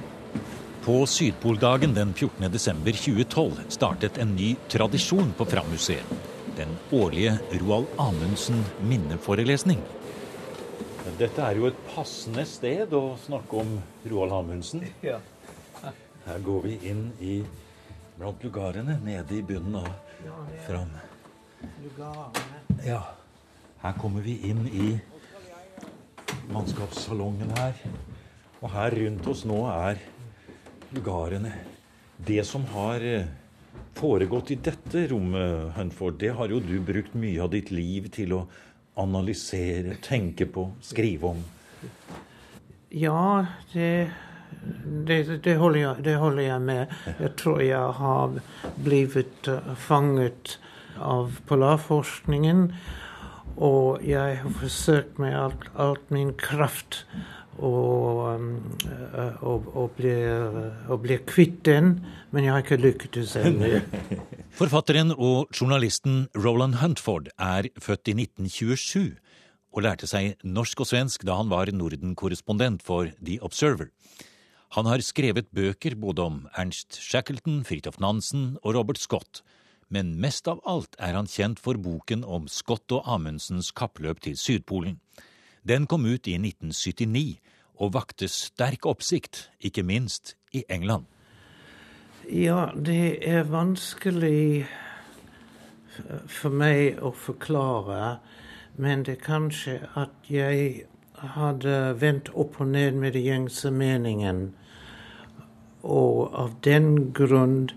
på 0.84 1.06
Sydpoldagen 1.08 1.94
den 1.96 2.12
14.12.2012 2.14 3.60
startet 3.72 4.18
en 4.20 4.34
ny 4.36 4.50
tradisjon 4.68 5.32
på 5.36 5.46
Fram-museet. 5.48 6.04
Den 6.58 6.76
årlige 6.92 7.38
Roald 7.62 7.86
Amundsen 7.98 8.60
minneforelesning. 8.84 9.80
Dette 11.18 11.40
er 11.40 11.56
jo 11.56 11.70
et 11.70 11.80
passende 11.94 12.44
sted 12.48 12.92
å 12.92 13.14
snakke 13.24 13.62
om 13.62 13.74
Roald 14.12 14.36
Amundsen. 14.36 14.84
Her 16.28 16.44
går 16.44 16.62
vi 16.68 16.76
inn 16.90 17.06
i 17.20 17.40
blant 18.18 18.44
lugarene 18.44 18.98
nede 19.04 19.38
i 19.38 19.42
bunnen 19.42 19.80
av 19.80 19.90
Fram. 20.68 20.92
Ja. 22.84 23.02
Her 23.80 23.96
kommer 24.00 24.24
vi 24.24 24.36
inn 24.48 24.66
i 24.68 24.94
mannskapssalongen 26.52 27.52
her. 27.58 27.78
Og 28.62 28.70
her 28.72 28.96
rundt 28.96 29.26
oss 29.28 29.44
nå 29.48 29.58
er 29.68 30.00
bulgarene. 30.94 31.52
Det 32.16 32.44
som 32.44 32.64
har 32.64 33.00
eh, 33.00 33.26
foregått 33.94 34.50
i 34.50 34.58
dette 34.62 35.06
rommet, 35.10 35.72
Hunford, 35.76 36.18
det 36.18 36.34
har 36.38 36.48
jo 36.48 36.60
du 36.62 36.78
brukt 36.80 37.14
mye 37.18 37.42
av 37.42 37.50
ditt 37.50 37.70
liv 37.74 38.08
til 38.14 38.36
å 38.38 38.44
analysere, 39.00 39.96
tenke 40.02 40.46
på, 40.46 40.68
skrive 40.82 41.32
om. 41.34 41.42
Ja, 42.94 43.46
det, 43.72 44.10
det, 45.06 45.40
det, 45.42 45.56
holder, 45.58 45.80
jeg, 45.80 46.04
det 46.06 46.18
holder, 46.22 46.42
jeg, 46.46 46.60
med. 46.62 46.98
Jeg 47.18 47.32
tror 47.40 47.62
jeg 47.64 47.94
har 48.00 48.36
blitt 48.86 49.50
eh, 49.50 49.72
fanget 49.74 50.58
av 51.02 51.40
polarforskningen. 51.48 52.68
Og 53.54 54.02
jeg 54.02 54.38
har 54.40 54.54
forsøkt 54.58 55.18
med 55.22 55.34
alt, 55.38 55.66
alt 55.78 56.08
min 56.14 56.32
kraft 56.38 57.04
eh, 57.58 59.44
og, 59.44 59.68
og, 59.74 59.90
bli, 59.98 60.14
bli 61.04 61.18
kvitt 61.26 61.62
den, 61.68 61.98
men 62.30 62.46
jeg 62.46 62.54
har 62.54 62.64
ikke 62.64 62.80
lyktes 62.82 63.36
ennå. 63.40 63.80
Forfatteren 64.58 65.14
og 65.14 65.50
journalisten 65.54 66.26
Roland 66.34 66.80
Huntford 66.82 67.30
er 67.38 67.70
født 67.80 68.12
i 68.12 68.16
1927 68.24 69.14
og 69.74 69.82
lærte 69.82 70.06
seg 70.06 70.38
norsk 70.46 70.84
og 70.84 70.90
svensk 70.90 71.24
da 71.26 71.40
han 71.40 71.50
var 71.50 71.72
Norden-korrespondent 71.74 72.84
for 72.86 73.10
The 73.18 73.40
Observer. 73.42 73.90
Han 74.74 74.86
har 74.90 75.02
skrevet 75.06 75.50
bøker 75.54 75.94
både 75.98 76.22
om 76.22 76.38
Ernst 76.58 76.98
Shackleton, 76.98 77.62
Fridtjof 77.66 78.00
Nansen 78.02 78.56
og 78.62 78.74
Robert 78.74 78.98
Scott, 78.98 79.42
men 79.86 80.16
mest 80.22 80.48
av 80.50 80.62
alt 80.66 80.96
er 80.98 81.14
han 81.14 81.30
kjent 81.30 81.60
for 81.62 81.78
boken 81.78 82.24
om 82.26 82.48
Scott 82.50 82.90
og 82.94 83.06
Amundsens 83.06 83.70
kappløp 83.76 84.22
til 84.24 84.38
Sydpolen. 84.38 84.98
Den 85.64 85.86
kom 85.86 86.04
ut 86.06 86.28
i 86.28 86.36
1979 86.36 87.40
og 87.80 87.94
vakte 87.96 88.28
sterk 88.28 88.86
oppsikt, 88.86 89.48
ikke 89.60 89.82
minst 89.82 90.36
i 90.52 90.64
England. 90.68 91.08
Ja, 92.30 92.70
det 92.76 93.18
er 93.28 93.48
vanskelig 93.48 94.66
for 96.26 96.54
meg 96.54 97.00
å 97.04 97.12
forklare, 97.16 98.18
men 98.80 99.04
det 99.06 99.18
er 99.18 99.24
kanskje 99.26 99.78
at 99.98 100.30
jeg 100.32 100.84
hadde 101.34 101.94
vendt 102.00 102.30
opp 102.34 102.60
og 102.60 102.72
ned 102.72 102.98
med 103.00 103.14
den 103.16 103.26
gjengse 103.28 103.70
meningen, 103.70 104.48
og 105.84 106.32
av 106.32 106.56
den 106.64 107.12
grunn 107.16 107.68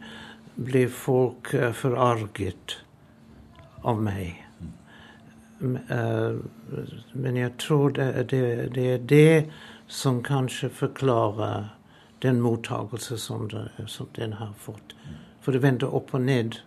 ble 0.56 0.88
folk 0.90 1.54
eh, 1.54 1.74
forarget 1.76 2.80
av 3.84 4.00
meg. 4.02 4.47
Eh, 5.62 6.36
men 7.14 7.40
jeg 7.40 7.56
tror 7.58 7.96
det, 7.98 8.12
det, 8.30 8.42
det, 8.76 8.86
er 8.94 9.08
det 9.10 9.46
som 9.88 10.22
kanskje 10.24 10.70
forklarer 10.70 11.72
den 12.22 12.42
mottakelse 12.42 13.18
som, 13.18 13.50
som, 13.88 14.10
den 14.16 14.38
har 14.38 14.54
fått. 14.60 14.96
For 15.42 15.56
det 15.56 15.64
venter 15.64 15.94
opp 15.94 16.14
og 16.18 16.26
ned 16.26 16.60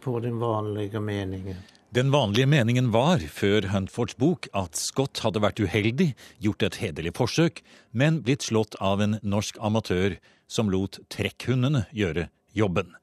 på 0.00 0.18
den 0.20 0.38
vanlige 0.40 1.00
meningen. 1.00 1.60
Den 1.92 2.08
vanlige 2.12 2.48
meningen 2.48 2.88
var, 2.92 3.20
før 3.28 3.66
Huntfords 3.68 4.16
bok, 4.16 4.46
at 4.56 4.78
Scott 4.80 5.20
hadde 5.20 5.42
vært 5.44 5.60
uheldig, 5.60 6.14
gjort 6.40 6.64
et 6.64 6.78
hederlig 6.80 7.12
forsøk, 7.18 7.60
men 7.92 8.22
blitt 8.24 8.46
slått 8.46 8.78
av 8.80 9.02
en 9.04 9.18
norsk 9.20 9.58
amatør 9.60 10.16
som 10.48 10.72
lot 10.72 11.02
trekkhundene 11.12 11.84
gjøre 11.92 12.30
jobben. 12.56 12.94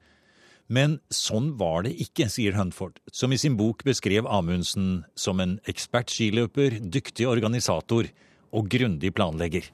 Men 0.70 1.00
sånn 1.10 1.56
var 1.58 1.82
det 1.82 1.96
ikke, 1.98 2.28
sier 2.30 2.54
Huntford, 2.54 3.00
som 3.10 3.32
i 3.34 3.38
sin 3.42 3.56
bok 3.58 3.82
beskrev 3.86 4.28
Amundsen 4.30 5.02
som 5.18 5.42
en 5.42 5.56
ekspert 5.70 6.12
skiløper, 6.14 6.78
dyktig 6.78 7.26
organisator 7.26 8.06
og 8.54 8.68
grundig 8.70 9.10
planlegger. 9.16 9.66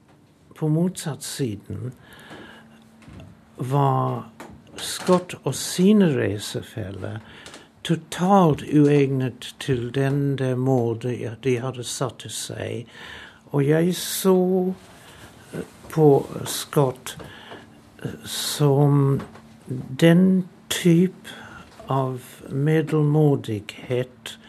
På 0.57 0.71
motsatt 0.73 1.21
siden 1.21 1.91
var 3.61 4.25
Scott 4.81 5.37
og 5.43 5.53
sine 5.57 6.09
reisefeller 6.17 7.21
totalt 7.85 8.65
uegnet 8.65 9.53
til 9.61 9.91
den 9.93 10.35
målet 10.59 11.37
de 11.45 11.57
hadde 11.61 11.85
satt 11.85 12.23
til 12.25 12.33
seg. 12.33 12.89
Og 13.53 13.61
jeg 13.69 13.93
så 14.01 14.37
på 15.93 16.09
Scott 16.49 17.15
som 18.25 19.19
den 20.01 20.47
type 20.69 21.29
av 21.87 22.21
middelmådighet 22.49 24.39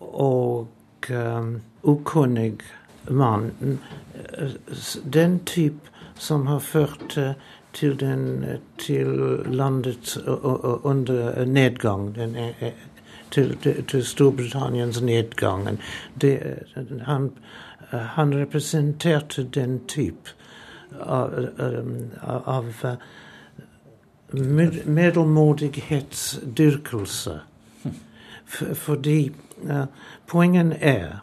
og 0.00 0.68
um, 1.10 1.60
ukunnig 1.82 2.60
mann. 3.08 3.78
Den 5.12 5.40
type 5.46 5.90
som 6.14 6.46
har 6.46 6.58
ført 6.58 7.18
til, 7.72 8.00
den, 8.00 8.44
til 8.78 9.06
landets 9.46 10.18
under 10.26 11.44
nedgang. 11.44 12.14
Den, 12.14 12.36
til, 13.30 13.56
til, 13.88 14.04
Storbritanniens 14.04 15.00
nedgang. 15.02 15.78
Det, 16.20 16.38
han, 17.02 17.30
han, 17.90 18.34
representerte 18.34 19.44
den 19.44 19.80
type 19.88 20.34
av, 21.00 21.34
av, 22.22 22.66
av 24.32 24.38
middelmådighetsdyrkelse. 24.86 27.40
Fordi 28.74 29.30
uh, 29.70 29.84
poenget 30.26 30.76
er 30.80 31.20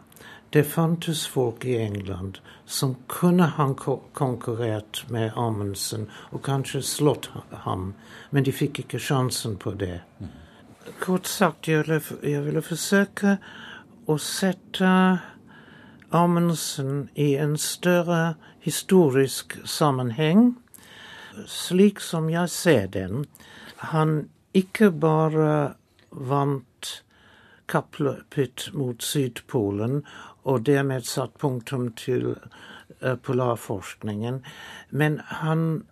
det 0.50 0.64
fantes 0.64 1.28
folk 1.28 1.64
i 1.64 1.76
England 1.76 2.38
som 2.66 2.96
kunne 3.06 3.42
ha 3.42 3.74
konkurrert 4.12 5.04
med 5.08 5.32
Amundsen 5.36 6.08
og 6.32 6.42
kanskje 6.44 6.82
slått 6.82 7.30
ham, 7.64 7.94
men 8.30 8.44
de 8.44 8.52
fikk 8.52 8.78
ikke 8.84 9.00
sjansen 9.00 9.56
på 9.60 9.74
det. 9.76 10.00
Kort 11.00 11.28
sagt, 11.28 11.68
jeg 11.68 11.84
ville, 11.84 12.00
jeg 12.22 12.44
ville 12.44 12.64
forsøke 12.64 13.36
å 14.08 14.16
sette 14.20 14.92
Amundsen 16.10 17.08
i 17.14 17.34
en 17.36 17.58
større 17.60 18.38
historisk 18.64 19.58
sammenheng, 19.68 20.56
slik 21.46 22.00
som 22.00 22.30
jeg 22.30 22.50
ser 22.50 22.86
den. 22.86 23.26
Han 23.92 24.28
ikke 24.54 24.90
bare 24.90 25.74
vant 26.10 27.04
kappløpet 27.68 28.70
mot 28.72 29.02
Sydpolen 29.02 30.00
og 30.48 30.64
dermed 30.66 31.04
satt 31.04 31.36
punktum 31.38 31.90
til 31.92 32.32
uh, 32.32 33.14
polarforskningen, 33.22 34.40
men 34.90 35.20
han 35.42 35.84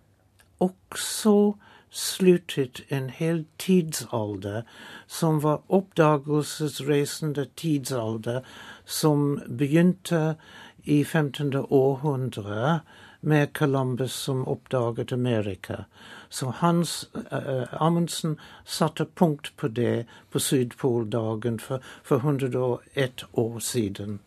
også 0.59 1.53
sluttet 1.89 2.81
en 2.89 3.09
hel 3.13 3.45
tidsalder 3.61 4.65
som 5.07 5.39
var 5.43 5.61
oppdagelsesreisende 5.69 7.47
tidsalder, 7.55 8.41
som 8.85 9.37
begynte 9.47 10.35
i 10.83 11.03
15. 11.03 11.53
århundre 11.55 12.79
med 13.21 13.53
Columbus 13.53 14.13
som 14.13 14.47
oppdaget 14.47 15.11
Amerika. 15.11 15.85
Så 16.29 16.53
Hans 16.59 17.09
uh, 17.31 17.63
Amundsen 17.71 18.37
satte 18.65 19.05
punkt 19.05 19.51
på 19.57 19.67
det 19.67 20.05
på 20.31 20.39
Sydpoldagen 20.39 21.59
for, 21.59 21.83
for 22.03 22.17
101 22.17 23.25
år 23.33 23.59
siden. 23.59 24.19